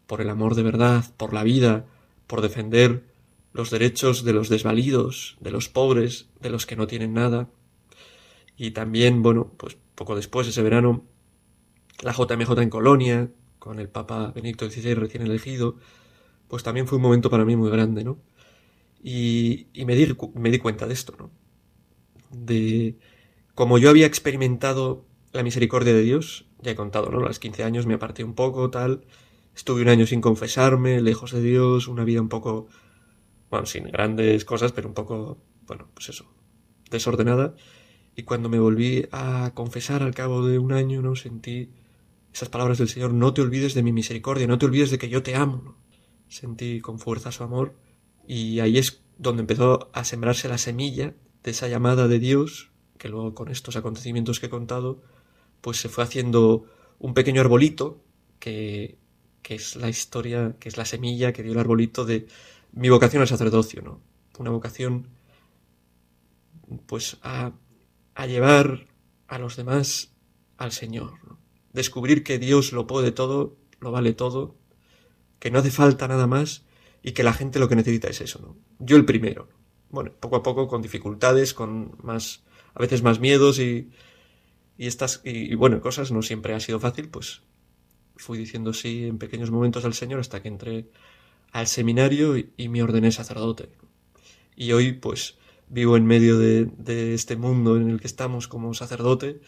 por 0.06 0.20
el 0.20 0.28
amor 0.28 0.54
de 0.54 0.62
verdad, 0.62 1.04
por 1.16 1.32
la 1.32 1.42
vida, 1.42 1.86
por 2.26 2.42
defender 2.42 3.04
los 3.52 3.70
derechos 3.70 4.24
de 4.24 4.32
los 4.32 4.48
desvalidos, 4.48 5.36
de 5.40 5.50
los 5.50 5.68
pobres, 5.68 6.28
de 6.40 6.50
los 6.50 6.66
que 6.66 6.76
no 6.76 6.86
tienen 6.86 7.14
nada. 7.14 7.48
Y 8.56 8.72
también, 8.72 9.22
bueno, 9.22 9.52
pues 9.56 9.76
poco 9.94 10.16
después, 10.16 10.48
ese 10.48 10.62
verano, 10.62 11.04
la 12.02 12.12
JMJ 12.12 12.60
en 12.60 12.70
Colonia, 12.70 13.30
con 13.64 13.80
el 13.80 13.88
Papa 13.88 14.30
Benedicto 14.34 14.68
XVI 14.68 14.94
recién 14.94 15.22
elegido, 15.22 15.76
pues 16.48 16.62
también 16.62 16.86
fue 16.86 16.96
un 16.96 17.02
momento 17.02 17.30
para 17.30 17.46
mí 17.46 17.56
muy 17.56 17.70
grande, 17.70 18.04
¿no? 18.04 18.18
Y, 19.02 19.68
me, 19.86 19.96
di, 19.96 20.14
me 20.34 20.50
di 20.50 20.58
cuenta 20.58 20.86
de 20.86 20.92
esto, 20.92 21.14
¿no? 21.18 21.30
De 22.30 22.98
como 23.54 23.78
yo 23.78 23.88
había 23.88 24.04
experimentado 24.04 25.06
la 25.32 25.42
misericordia 25.42 25.94
de 25.94 26.02
Dios, 26.02 26.46
ya 26.60 26.72
he 26.72 26.74
contado, 26.74 27.08
¿no? 27.08 27.20
A 27.20 27.28
los 27.28 27.38
15 27.38 27.64
años 27.64 27.86
me 27.86 27.94
aparté 27.94 28.22
un 28.22 28.34
poco, 28.34 28.68
tal, 28.68 29.06
estuve 29.56 29.80
un 29.80 29.88
año 29.88 30.06
sin 30.06 30.20
confesarme, 30.20 31.00
lejos 31.00 31.32
de 31.32 31.40
Dios, 31.40 31.88
una 31.88 32.04
vida 32.04 32.20
un 32.20 32.28
poco, 32.28 32.68
bueno, 33.50 33.64
sin 33.64 33.84
grandes 33.84 34.44
cosas, 34.44 34.72
pero 34.72 34.88
un 34.88 34.94
poco, 34.94 35.38
bueno, 35.66 35.88
pues 35.94 36.10
eso, 36.10 36.26
desordenada. 36.90 37.54
Y 38.14 38.24
cuando 38.24 38.50
me 38.50 38.58
volví 38.58 39.06
a 39.10 39.52
confesar 39.54 40.02
al 40.02 40.14
cabo 40.14 40.46
de 40.46 40.58
un 40.58 40.72
año, 40.72 41.00
¿no? 41.00 41.16
Sentí 41.16 41.70
esas 42.34 42.48
palabras 42.48 42.78
del 42.78 42.88
Señor, 42.88 43.14
no 43.14 43.32
te 43.32 43.42
olvides 43.42 43.74
de 43.74 43.84
mi 43.84 43.92
misericordia, 43.92 44.48
no 44.48 44.58
te 44.58 44.66
olvides 44.66 44.90
de 44.90 44.98
que 44.98 45.08
yo 45.08 45.22
te 45.22 45.36
amo. 45.36 45.76
Sentí 46.28 46.80
con 46.80 46.98
fuerza 46.98 47.30
su 47.30 47.44
amor 47.44 47.76
y 48.26 48.58
ahí 48.58 48.76
es 48.76 49.02
donde 49.18 49.42
empezó 49.42 49.88
a 49.92 50.02
sembrarse 50.02 50.48
la 50.48 50.58
semilla 50.58 51.14
de 51.44 51.50
esa 51.52 51.68
llamada 51.68 52.08
de 52.08 52.18
Dios, 52.18 52.72
que 52.98 53.08
luego 53.08 53.36
con 53.36 53.52
estos 53.52 53.76
acontecimientos 53.76 54.40
que 54.40 54.46
he 54.46 54.50
contado, 54.50 55.00
pues 55.60 55.76
se 55.76 55.88
fue 55.88 56.02
haciendo 56.02 56.64
un 56.98 57.14
pequeño 57.14 57.40
arbolito 57.40 58.02
que, 58.40 58.98
que 59.42 59.54
es 59.54 59.76
la 59.76 59.88
historia, 59.88 60.56
que 60.58 60.68
es 60.68 60.76
la 60.76 60.86
semilla 60.86 61.32
que 61.32 61.44
dio 61.44 61.52
el 61.52 61.58
arbolito 61.60 62.04
de 62.04 62.26
mi 62.72 62.88
vocación 62.88 63.22
al 63.22 63.28
sacerdocio, 63.28 63.80
¿no? 63.80 64.00
Una 64.40 64.50
vocación 64.50 65.06
pues 66.86 67.16
a, 67.22 67.52
a 68.16 68.26
llevar 68.26 68.88
a 69.28 69.38
los 69.38 69.54
demás 69.54 70.10
al 70.56 70.72
Señor, 70.72 71.12
¿no? 71.28 71.43
Descubrir 71.74 72.24
que 72.24 72.38
Dios 72.38 72.72
lo 72.72 72.86
puede 72.86 73.12
todo, 73.12 73.56
lo 73.80 73.90
vale 73.90 74.14
todo, 74.14 74.54
que 75.38 75.50
no 75.50 75.58
hace 75.58 75.70
falta 75.70 76.08
nada 76.08 76.26
más 76.26 76.64
y 77.02 77.12
que 77.12 77.24
la 77.24 77.34
gente 77.34 77.58
lo 77.58 77.68
que 77.68 77.76
necesita 77.76 78.08
es 78.08 78.22
eso, 78.22 78.38
¿no? 78.40 78.56
Yo 78.78 78.96
el 78.96 79.04
primero. 79.04 79.48
Bueno, 79.90 80.12
poco 80.18 80.36
a 80.36 80.42
poco 80.42 80.68
con 80.68 80.80
dificultades, 80.80 81.52
con 81.52 81.96
más, 82.02 82.42
a 82.74 82.80
veces 82.80 83.02
más 83.02 83.20
miedos 83.20 83.58
y, 83.58 83.90
estas, 84.78 85.20
y, 85.24 85.54
bueno, 85.54 85.80
cosas 85.80 86.10
no 86.12 86.22
siempre 86.22 86.54
ha 86.54 86.60
sido 86.60 86.80
fácil, 86.80 87.08
pues 87.08 87.42
fui 88.16 88.38
diciendo 88.38 88.72
sí 88.72 89.04
en 89.04 89.18
pequeños 89.18 89.50
momentos 89.50 89.84
al 89.84 89.94
Señor 89.94 90.20
hasta 90.20 90.40
que 90.40 90.48
entré 90.48 90.88
al 91.52 91.66
seminario 91.66 92.36
y, 92.36 92.68
me 92.68 92.82
ordené 92.82 93.12
sacerdote. 93.12 93.68
Y 94.56 94.72
hoy, 94.72 94.92
pues, 94.92 95.36
vivo 95.68 95.96
en 95.96 96.06
medio 96.06 96.38
de 96.38 97.14
este 97.14 97.36
mundo 97.36 97.76
en 97.76 97.90
el 97.90 98.00
que 98.00 98.06
estamos 98.06 98.46
como 98.48 98.74
sacerdote, 98.74 99.40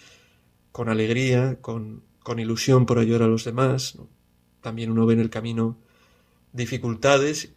con 0.73 0.89
alegría, 0.89 1.59
con, 1.61 2.03
con 2.27 2.41
ilusión 2.41 2.87
por 2.87 2.99
ayudar 2.99 3.23
a 3.23 3.29
los 3.29 3.45
demás, 3.45 4.01
también 4.61 4.91
uno 4.91 5.07
ve 5.07 5.15
en 5.15 5.21
el 5.21 5.31
camino 5.31 5.79
dificultades, 6.53 7.55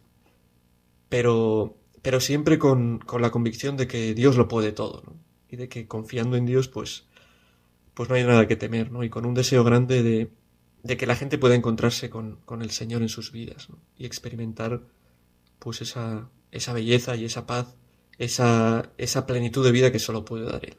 pero, 1.08 1.76
pero 2.02 2.20
siempre 2.20 2.56
con, 2.56 3.00
con 3.00 3.20
la 3.20 3.32
convicción 3.32 3.76
de 3.76 3.88
que 3.88 4.14
Dios 4.14 4.36
lo 4.36 4.46
puede 4.46 4.70
todo. 4.70 5.02
Y 5.48 5.56
de 5.56 5.68
que 5.68 5.88
confiando 5.88 6.36
en 6.36 6.46
Dios, 6.46 6.68
pues, 6.68 7.08
pues 7.94 8.08
no 8.08 8.14
hay 8.14 8.22
nada 8.22 8.46
que 8.46 8.54
temer, 8.54 8.92
¿no? 8.92 9.02
Y 9.02 9.10
con 9.10 9.26
un 9.26 9.34
deseo 9.34 9.64
grande 9.64 10.04
de, 10.04 10.30
de 10.84 10.96
que 10.96 11.06
la 11.08 11.16
gente 11.16 11.36
pueda 11.36 11.56
encontrarse 11.56 12.08
con, 12.08 12.36
con 12.44 12.62
el 12.62 12.70
Señor 12.70 13.02
en 13.02 13.08
sus 13.08 13.32
vidas. 13.32 13.66
Y 13.96 14.06
experimentar, 14.06 14.82
pues, 15.58 15.82
esa, 15.82 16.30
esa 16.52 16.72
belleza 16.72 17.16
y 17.16 17.24
esa 17.24 17.44
paz, 17.44 17.74
esa, 18.18 18.92
esa 18.98 19.26
plenitud 19.26 19.64
de 19.64 19.72
vida 19.72 19.90
que 19.90 19.98
solo 19.98 20.24
puede 20.24 20.44
dar 20.44 20.64
Él. 20.64 20.76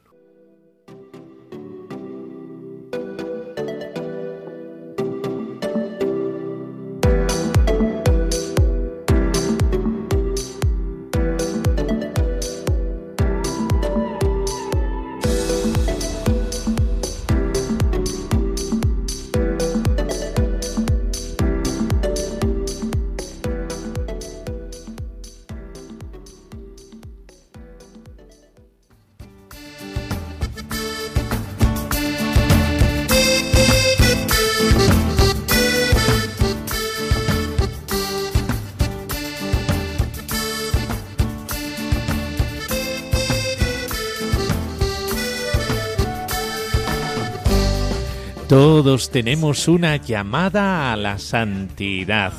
Todos 48.52 49.12
tenemos 49.12 49.70
una 49.70 49.96
llamada 49.96 50.92
a 50.92 50.98
la 50.98 51.20
santidad. 51.20 52.34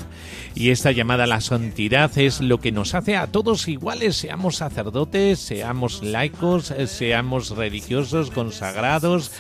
Y 0.55 0.69
esta 0.69 0.93
llamada 0.93 1.25
a 1.25 1.27
la 1.27 1.41
santidad 1.41 2.19
es 2.19 2.43
lo 2.43 2.61
que 2.61 2.71
nos 2.71 2.95
hace 2.95 3.17
a 3.17 3.29
todos 3.29 3.67
iguales, 3.67 4.17
seamos 4.17 4.57
sacerdotes, 4.57 5.39
seamos 5.39 6.03
laicos, 6.03 6.71
eh, 6.71 6.87
seamos 6.87 7.57
religiosos, 7.57 8.31
consagrados, 8.31 9.33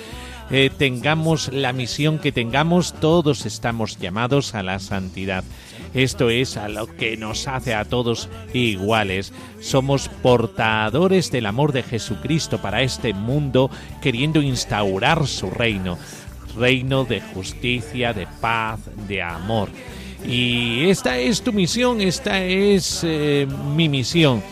eh, 0.50 0.70
tengamos 0.74 1.52
la 1.52 1.74
misión 1.74 2.18
que 2.18 2.32
tengamos, 2.32 2.94
todos 2.94 3.44
estamos 3.44 3.98
llamados 3.98 4.54
a 4.54 4.62
la 4.62 4.78
santidad. 4.78 5.44
Esto 5.92 6.30
es 6.30 6.56
a 6.56 6.70
lo 6.70 6.86
que 6.86 7.18
nos 7.18 7.48
hace 7.48 7.74
a 7.74 7.84
todos 7.84 8.30
iguales. 8.54 9.34
Somos 9.60 10.08
portadores 10.08 11.30
del 11.30 11.44
amor 11.44 11.72
de 11.72 11.82
Jesucristo 11.82 12.62
para 12.62 12.80
este 12.80 13.12
mundo, 13.12 13.70
queriendo 14.00 14.40
instaurar 14.40 15.26
su 15.26 15.50
reino 15.50 15.98
reino 16.56 17.04
de 17.04 17.20
justicia, 17.20 18.12
de 18.12 18.26
paz, 18.40 18.80
de 19.08 19.22
amor. 19.22 19.68
Y 20.24 20.88
esta 20.88 21.18
es 21.18 21.42
tu 21.42 21.52
misión, 21.52 22.00
esta 22.00 22.42
es 22.42 23.00
eh, 23.02 23.46
mi 23.74 23.88
misión. 23.88 24.42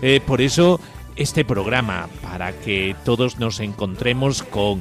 Eh, 0.00 0.20
por 0.26 0.40
eso 0.40 0.80
este 1.16 1.44
programa, 1.44 2.08
para 2.22 2.52
que 2.52 2.94
todos 3.04 3.38
nos 3.38 3.60
encontremos 3.60 4.42
con 4.42 4.80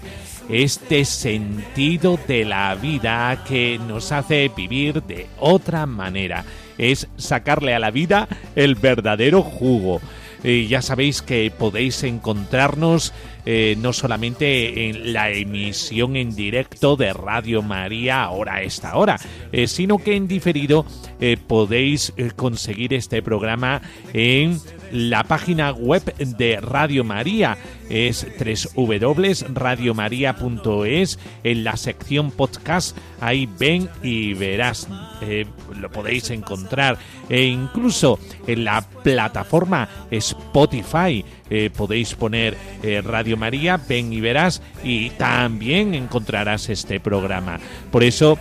este 0.49 1.03
sentido 1.03 2.19
de 2.27 2.45
la 2.45 2.75
vida 2.75 3.43
que 3.47 3.79
nos 3.79 4.11
hace 4.11 4.49
vivir 4.55 5.03
de 5.03 5.27
otra 5.39 5.85
manera. 5.85 6.45
Es 6.77 7.07
sacarle 7.17 7.73
a 7.73 7.79
la 7.79 7.91
vida 7.91 8.27
el 8.55 8.75
verdadero 8.75 9.41
jugo. 9.41 9.99
Eh, 10.43 10.67
ya 10.69 10.81
sabéis 10.81 11.21
que 11.21 11.51
podéis 11.51 12.03
encontrarnos 12.03 13.13
eh, 13.49 13.77
no 13.79 13.93
solamente 13.93 14.89
en 14.89 15.13
la 15.13 15.31
emisión 15.31 16.17
en 16.17 16.35
directo 16.35 16.97
de 16.97 17.13
Radio 17.13 17.61
María 17.61 18.23
ahora 18.23 18.55
a 18.55 18.61
esta 18.61 18.97
hora, 18.97 19.17
eh, 19.53 19.67
sino 19.67 19.99
que 19.99 20.17
en 20.17 20.27
diferido 20.27 20.85
podéis 21.47 22.13
conseguir 22.35 22.93
este 22.93 23.21
programa 23.23 23.81
en 24.13 24.59
la 24.91 25.23
página 25.23 25.71
web 25.71 26.03
de 26.17 26.59
Radio 26.59 27.03
María 27.05 27.57
es 27.89 28.27
www.radiomaria.es 28.75 31.19
en 31.43 31.63
la 31.63 31.77
sección 31.77 32.31
podcast 32.31 32.97
ahí 33.19 33.47
ven 33.59 33.89
y 34.03 34.33
verás 34.33 34.87
eh, 35.21 35.45
lo 35.79 35.89
podéis 35.89 36.29
encontrar 36.29 36.97
e 37.29 37.45
incluso 37.45 38.19
en 38.45 38.65
la 38.65 38.81
plataforma 38.81 39.89
Spotify 40.11 41.25
eh, 41.49 41.71
podéis 41.75 42.13
poner 42.13 42.57
eh, 42.83 43.01
Radio 43.01 43.37
María, 43.37 43.77
ven 43.77 44.11
y 44.11 44.19
verás 44.19 44.61
y 44.83 45.11
también 45.11 45.93
encontrarás 45.93 46.67
este 46.69 46.99
programa. 46.99 47.57
Por 47.89 48.03
eso 48.03 48.37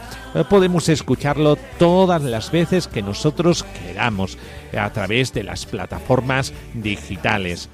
podemos 0.51 0.88
escucharlo 0.88 1.55
todas 1.78 2.20
las 2.22 2.51
veces 2.51 2.88
que 2.88 3.03
nosotros 3.03 3.62
queramos 3.62 4.38
a 4.76 4.90
través 4.90 5.32
de 5.32 5.44
las 5.44 5.66
plataformas 5.66 6.53
digitales. 6.74 7.68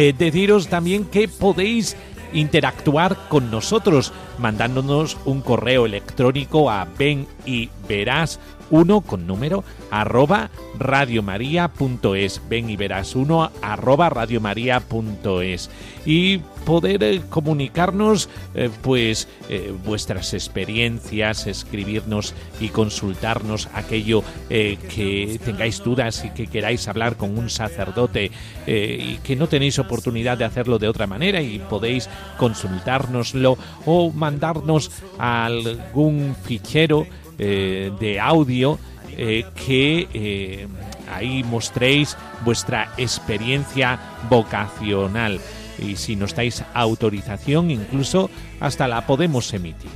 Eh, 0.00 0.14
deciros 0.16 0.68
también 0.68 1.04
que 1.04 1.26
podéis 1.26 1.96
interactuar 2.32 3.16
con 3.28 3.50
nosotros 3.50 4.12
mandándonos 4.38 5.16
un 5.24 5.40
correo 5.40 5.86
electrónico 5.86 6.70
a 6.70 6.86
ven 6.96 7.26
y 7.44 7.68
verás 7.88 8.38
uno 8.70 9.00
con 9.00 9.26
número 9.26 9.64
arroba 9.90 10.50
radiomaria.es 10.78 12.42
ven 12.48 12.70
y 12.70 12.76
verás 12.76 13.14
uno 13.14 13.50
arroba 13.62 14.10
radiomaria.es 14.10 15.70
y 16.04 16.38
poder 16.64 17.02
eh, 17.02 17.22
comunicarnos 17.28 18.28
eh, 18.54 18.70
pues 18.82 19.28
eh, 19.48 19.72
vuestras 19.84 20.34
experiencias 20.34 21.46
escribirnos 21.46 22.34
y 22.60 22.68
consultarnos 22.68 23.68
aquello 23.74 24.22
que 24.48 25.40
tengáis 25.44 25.82
dudas 25.82 26.24
y 26.24 26.30
que 26.30 26.46
queráis 26.46 26.88
hablar 26.88 27.16
con 27.16 27.38
un 27.38 27.50
sacerdote 27.50 28.30
y 28.66 29.16
que 29.18 29.36
no 29.36 29.46
tenéis 29.46 29.78
oportunidad 29.78 30.38
de 30.38 30.44
hacerlo 30.44 30.78
de 30.78 30.88
otra 30.88 31.06
manera 31.06 31.40
y 31.40 31.58
podéis 31.58 32.08
consultárnoslo 32.38 33.56
o 33.86 34.10
mandarnos 34.10 34.90
algún 35.18 36.34
fichero 36.42 37.06
de 37.38 38.18
audio 38.20 38.78
que 39.16 40.68
ahí 41.12 41.42
mostréis 41.44 42.16
vuestra 42.44 42.92
experiencia 42.96 43.98
vocacional 44.28 45.40
y 45.78 45.96
si 45.96 46.16
nos 46.16 46.34
dais 46.34 46.64
autorización 46.74 47.70
incluso 47.70 48.30
hasta 48.60 48.88
la 48.88 49.06
podemos 49.06 49.52
emitir. 49.54 49.90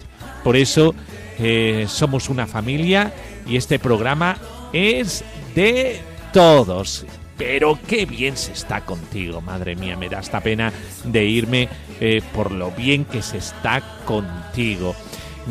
Por 0.44 0.56
eso 0.56 0.94
eh, 1.38 1.86
somos 1.88 2.28
una 2.28 2.46
familia 2.46 3.12
y 3.46 3.56
este 3.56 3.78
programa 3.78 4.36
es 4.72 5.24
de 5.54 6.00
todos. 6.32 7.04
Pero 7.36 7.78
qué 7.88 8.06
bien 8.06 8.36
se 8.36 8.52
está 8.52 8.82
contigo, 8.82 9.40
madre 9.40 9.74
mía, 9.74 9.96
me 9.96 10.08
da 10.08 10.20
esta 10.20 10.40
pena 10.40 10.72
de 11.04 11.24
irme 11.24 11.68
eh, 11.98 12.22
por 12.34 12.52
lo 12.52 12.70
bien 12.70 13.04
que 13.04 13.22
se 13.22 13.38
está 13.38 13.82
contigo. 14.04 14.94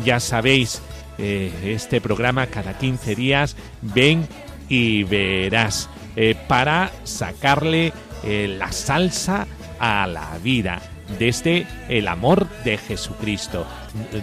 Ya 0.04 0.20
sabéis, 0.20 0.80
eh, 1.18 1.52
este 1.64 2.00
programa 2.00 2.46
cada 2.46 2.78
15 2.78 3.14
días, 3.14 3.56
ven 3.80 4.26
y 4.68 5.04
verás, 5.04 5.88
para 6.46 6.92
sacarle 7.04 7.92
la 8.22 8.70
salsa 8.70 9.46
a 9.78 10.06
la 10.06 10.38
vida 10.42 10.80
desde 11.18 11.66
el 11.88 12.08
amor 12.08 12.48
de 12.64 12.78
Jesucristo. 12.78 13.66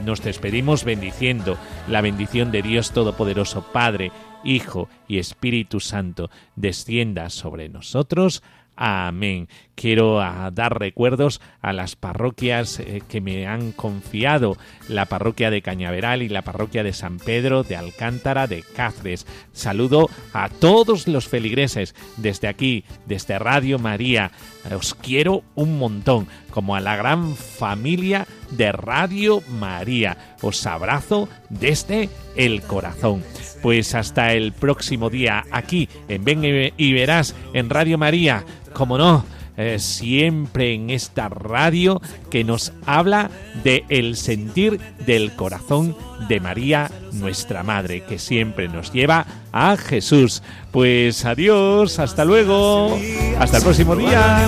Nos 0.06 0.24
despedimos 0.24 0.84
bendiciendo 0.84 1.58
la 1.88 2.02
bendición 2.02 2.52
de 2.52 2.62
Dios 2.62 2.92
Todopoderoso, 2.92 3.66
Padre, 3.72 4.12
Hijo 4.44 4.90
y 5.08 5.20
Espíritu 5.20 5.80
Santo, 5.80 6.30
descienda 6.56 7.30
sobre 7.30 7.70
nosotros. 7.70 8.42
Amén. 8.82 9.50
Quiero 9.76 10.22
ah, 10.22 10.52
dar 10.54 10.80
recuerdos 10.80 11.42
a 11.62 11.74
las 11.74 11.98
parroquias 11.98 12.80
eh, 12.80 13.02
que 13.10 13.20
me 13.20 13.46
han 13.46 13.74
confiado, 13.74 14.56
la 14.88 15.08
parroquia 15.08 15.52
de 15.52 15.62
Cañaveral 15.62 16.22
y 16.22 16.30
la 16.30 16.44
parroquia 16.44 16.82
de 16.82 16.94
San 16.94 17.18
Pedro 17.18 17.64
de 17.64 17.76
Alcántara 17.76 18.48
de 18.48 18.64
Cáceres. 18.64 19.28
Saludo 19.52 20.10
a 20.32 20.48
todos 20.48 21.10
los 21.10 21.28
feligreses 21.28 21.94
desde 22.16 22.48
aquí, 22.48 22.86
desde 23.06 23.38
Radio 23.38 23.80
María. 23.80 24.32
Os 24.74 24.96
quiero 24.96 25.44
un 25.56 25.78
montón, 25.78 26.28
como 26.52 26.76
a 26.76 26.82
la 26.82 26.96
gran 26.96 27.36
familia 27.36 28.28
de 28.52 28.72
Radio 28.72 29.42
María. 29.50 30.36
Os 30.42 30.66
abrazo 30.66 31.28
desde 31.50 32.10
el 32.36 32.62
corazón. 32.62 33.24
Pues 33.62 33.94
hasta 33.96 34.34
el 34.34 34.54
próximo 34.54 35.10
día 35.10 35.44
aquí 35.52 35.90
en 36.08 36.24
Ven 36.24 36.74
y 36.78 36.94
Verás 36.94 37.36
en 37.54 37.70
Radio 37.70 37.98
María 37.98 38.46
como 38.80 38.98
no, 38.98 39.26
eh, 39.58 39.78
siempre 39.78 40.74
en 40.74 40.90
esta 40.90 41.28
radio 41.28 42.02
que 42.32 42.46
nos 42.46 42.72
habla 42.86 43.30
de 43.62 43.84
el 43.90 44.16
sentir 44.16 44.80
del 45.06 45.36
corazón 45.36 45.98
de 46.30 46.40
María, 46.40 46.90
nuestra 47.12 47.62
Madre, 47.62 48.06
que 48.06 48.20
siempre 48.20 48.70
nos 48.70 48.94
lleva 48.94 49.26
a 49.52 49.76
Jesús. 49.76 50.42
Pues 50.72 51.26
adiós, 51.26 52.00
hasta 52.00 52.24
luego, 52.24 52.98
hasta 53.38 53.58
el 53.58 53.64
próximo 53.64 53.98
día. 53.98 54.48